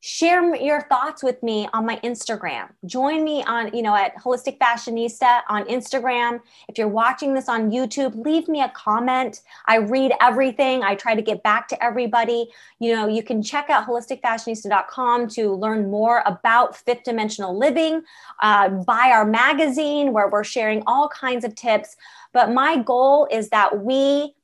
share 0.00 0.54
your 0.54 0.82
thoughts 0.82 1.22
with 1.22 1.42
me 1.42 1.68
on 1.72 1.84
my 1.84 1.96
Instagram. 2.04 2.68
Join 2.86 3.24
me 3.24 3.42
on, 3.42 3.74
you 3.74 3.82
know, 3.82 3.96
at 3.96 4.16
Holistic 4.16 4.58
Fashionista 4.58 5.40
on 5.48 5.64
Instagram. 5.64 6.40
If 6.68 6.78
you're 6.78 6.86
watching 6.86 7.34
this 7.34 7.48
on 7.48 7.70
YouTube, 7.70 8.24
leave 8.24 8.48
me 8.48 8.62
a 8.62 8.68
comment. 8.68 9.40
I 9.66 9.76
read 9.76 10.12
everything. 10.20 10.82
I 10.82 10.94
try 10.94 11.14
to 11.14 11.22
get 11.22 11.42
back 11.42 11.66
to 11.68 11.84
everybody. 11.84 12.48
You 12.78 12.94
know, 12.94 13.08
you 13.08 13.24
can 13.24 13.42
check 13.42 13.70
out 13.70 13.86
holisticfashionista.com 13.86 15.28
to 15.30 15.54
learn 15.54 15.90
more 15.90 16.22
about 16.26 16.76
fifth 16.76 17.02
dimensional 17.02 17.58
living. 17.58 18.02
Uh, 18.40 18.68
buy 18.68 19.10
our 19.12 19.24
magazine 19.24 20.12
where 20.12 20.28
we're 20.28 20.44
sharing 20.44 20.82
all 20.86 21.08
kinds 21.08 21.44
of 21.44 21.56
tips. 21.56 21.96
But 22.32 22.52
my 22.52 22.76
goal 22.76 23.26
is 23.30 23.48
that 23.48 23.82
we 23.82 24.34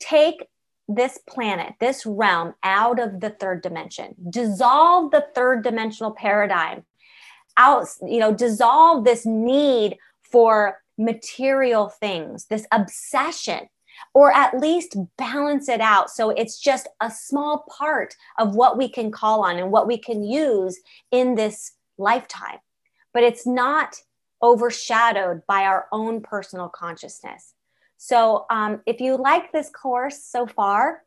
take 0.00 0.46
this 0.88 1.18
planet, 1.28 1.74
this 1.80 2.04
realm 2.04 2.54
out 2.62 2.98
of 2.98 3.20
the 3.20 3.30
third 3.30 3.62
dimension, 3.62 4.14
dissolve 4.30 5.10
the 5.10 5.26
third 5.34 5.64
dimensional 5.64 6.12
paradigm, 6.12 6.84
out, 7.56 7.86
you 8.06 8.18
know, 8.18 8.34
dissolve 8.34 9.04
this 9.04 9.24
need 9.24 9.96
for 10.22 10.80
material 10.98 11.88
things, 11.88 12.46
this 12.46 12.66
obsession, 12.72 13.68
or 14.12 14.32
at 14.32 14.58
least 14.60 14.96
balance 15.16 15.68
it 15.68 15.80
out. 15.80 16.10
So 16.10 16.30
it's 16.30 16.58
just 16.58 16.88
a 17.00 17.10
small 17.10 17.64
part 17.78 18.14
of 18.38 18.54
what 18.54 18.76
we 18.76 18.88
can 18.88 19.10
call 19.10 19.44
on 19.44 19.58
and 19.58 19.70
what 19.70 19.86
we 19.86 19.98
can 19.98 20.22
use 20.22 20.78
in 21.10 21.34
this 21.34 21.72
lifetime. 21.98 22.58
But 23.12 23.22
it's 23.22 23.46
not 23.46 23.96
overshadowed 24.42 25.42
by 25.46 25.64
our 25.64 25.86
own 25.92 26.20
personal 26.20 26.68
consciousness. 26.68 27.54
So 27.96 28.46
um, 28.50 28.82
if 28.86 29.00
you 29.00 29.16
like 29.16 29.52
this 29.52 29.70
course 29.70 30.22
so 30.22 30.46
far, 30.46 31.02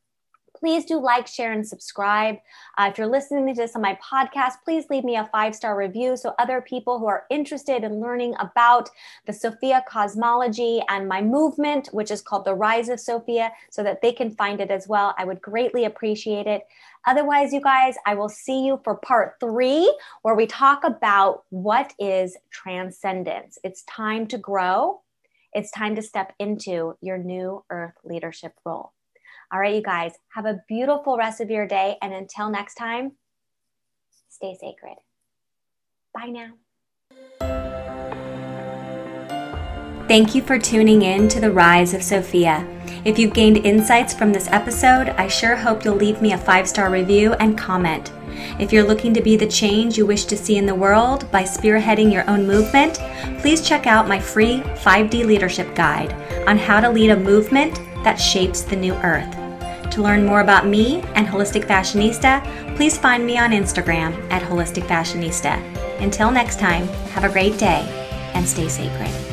please 0.60 0.86
do 0.86 1.00
like, 1.00 1.28
share, 1.28 1.52
and 1.52 1.68
subscribe. 1.68 2.38
Uh, 2.78 2.90
if 2.92 2.98
you're 2.98 3.08
listening 3.08 3.48
to 3.48 3.54
this 3.54 3.76
on 3.76 3.82
my 3.82 3.98
podcast, 4.04 4.54
please 4.64 4.86
leave 4.90 5.04
me 5.04 5.16
a 5.16 5.30
five 5.32 5.56
star 5.56 5.78
review 5.78 6.18
so 6.18 6.34
other 6.40 6.62
people 6.62 7.00
who 7.00 7.06
are 7.06 7.26
interested 7.30 7.84
in 7.84 8.00
learning 8.00 8.34
about 8.40 8.90
the 9.26 9.34
Sophia 9.34 9.84
cosmology 9.88 10.82
and 10.90 11.08
my 11.08 11.22
movement, 11.22 11.90
which 11.92 12.12
is 12.12 12.22
called 12.22 12.46
the 12.46 12.56
Rise 12.56 12.90
of 12.90 13.00
Sophia, 13.00 13.52
so 13.70 13.84
that 13.84 14.02
they 14.02 14.12
can 14.12 14.32
find 14.32 14.60
it 14.60 14.72
as 14.72 14.88
well. 14.88 15.14
I 15.18 15.26
would 15.26 15.42
greatly 15.42 15.86
appreciate 15.86 16.48
it. 16.48 16.64
Otherwise, 17.06 17.54
you 17.54 17.62
guys, 17.62 17.96
I 18.06 18.16
will 18.16 18.30
see 18.30 18.66
you 18.66 18.82
for 18.84 18.96
part 18.96 19.36
three, 19.40 19.96
where 20.24 20.36
we 20.36 20.48
talk 20.48 20.84
about 20.84 21.44
what 21.50 21.94
is 22.00 22.36
transcendence. 22.50 23.58
It's 23.64 23.84
time 23.84 24.28
to 24.28 24.38
grow 24.38 25.02
it's 25.54 25.72
time 25.72 25.96
to 25.96 26.02
step 26.02 26.34
into 26.40 26.96
your 27.02 27.18
new 27.18 27.64
earth 27.70 27.96
leadership 28.04 28.54
role. 28.66 28.94
All 29.52 29.60
right, 29.60 29.76
you 29.76 29.82
guys, 29.82 30.14
have 30.30 30.46
a 30.46 30.62
beautiful 30.68 31.18
rest 31.18 31.40
of 31.40 31.50
your 31.50 31.68
day. 31.68 31.98
And 32.02 32.14
until 32.14 32.50
next 32.50 32.76
time, 32.76 33.14
stay 34.30 34.58
sacred. 34.60 34.98
Bye 36.14 36.28
now. 36.28 36.54
Thank 40.08 40.36
you 40.36 40.42
for 40.42 40.58
tuning 40.58 41.02
in 41.02 41.28
to 41.30 41.40
the 41.40 41.52
Rise 41.52 41.94
of 41.94 42.02
Sophia. 42.02 42.77
If 43.08 43.18
you've 43.18 43.34
gained 43.34 43.66
insights 43.66 44.14
from 44.14 44.34
this 44.34 44.50
episode, 44.52 45.12
I 45.12 45.30
sure 45.30 45.56
hope 45.56 45.86
you'll 45.86 45.96
leave 45.96 46.22
me 46.22 46.34
a 46.34 46.38
five 46.38 46.68
star 46.68 46.90
review 46.90 47.32
and 47.36 47.58
comment. 47.58 48.12
If 48.60 48.74
you're 48.74 48.84
looking 48.84 49.14
to 49.14 49.22
be 49.22 49.38
the 49.38 49.48
change 49.48 49.98
you 49.98 50.06
wish 50.06 50.26
to 50.26 50.36
see 50.36 50.58
in 50.58 50.66
the 50.66 50.76
world 50.76 51.32
by 51.32 51.44
spearheading 51.44 52.12
your 52.12 52.30
own 52.30 52.46
movement, 52.46 53.00
please 53.40 53.66
check 53.66 53.88
out 53.88 54.10
my 54.10 54.20
free 54.20 54.60
5D 54.60 55.26
leadership 55.26 55.74
guide 55.74 56.12
on 56.50 56.58
how 56.58 56.82
to 56.82 56.90
lead 56.90 57.12
a 57.12 57.16
movement 57.16 57.76
that 58.04 58.16
shapes 58.16 58.64
the 58.64 58.76
new 58.76 58.94
earth. 58.96 59.32
To 59.92 60.02
learn 60.02 60.26
more 60.26 60.42
about 60.42 60.68
me 60.68 61.00
and 61.16 61.26
Holistic 61.26 61.64
Fashionista, 61.64 62.44
please 62.76 62.98
find 62.98 63.26
me 63.26 63.38
on 63.38 63.52
Instagram 63.52 64.12
at 64.30 64.44
Holistic 64.44 64.84
Fashionista. 64.84 65.56
Until 66.02 66.30
next 66.30 66.60
time, 66.60 66.86
have 67.14 67.24
a 67.24 67.32
great 67.32 67.58
day 67.58 67.88
and 68.34 68.46
stay 68.46 68.68
sacred. 68.68 69.27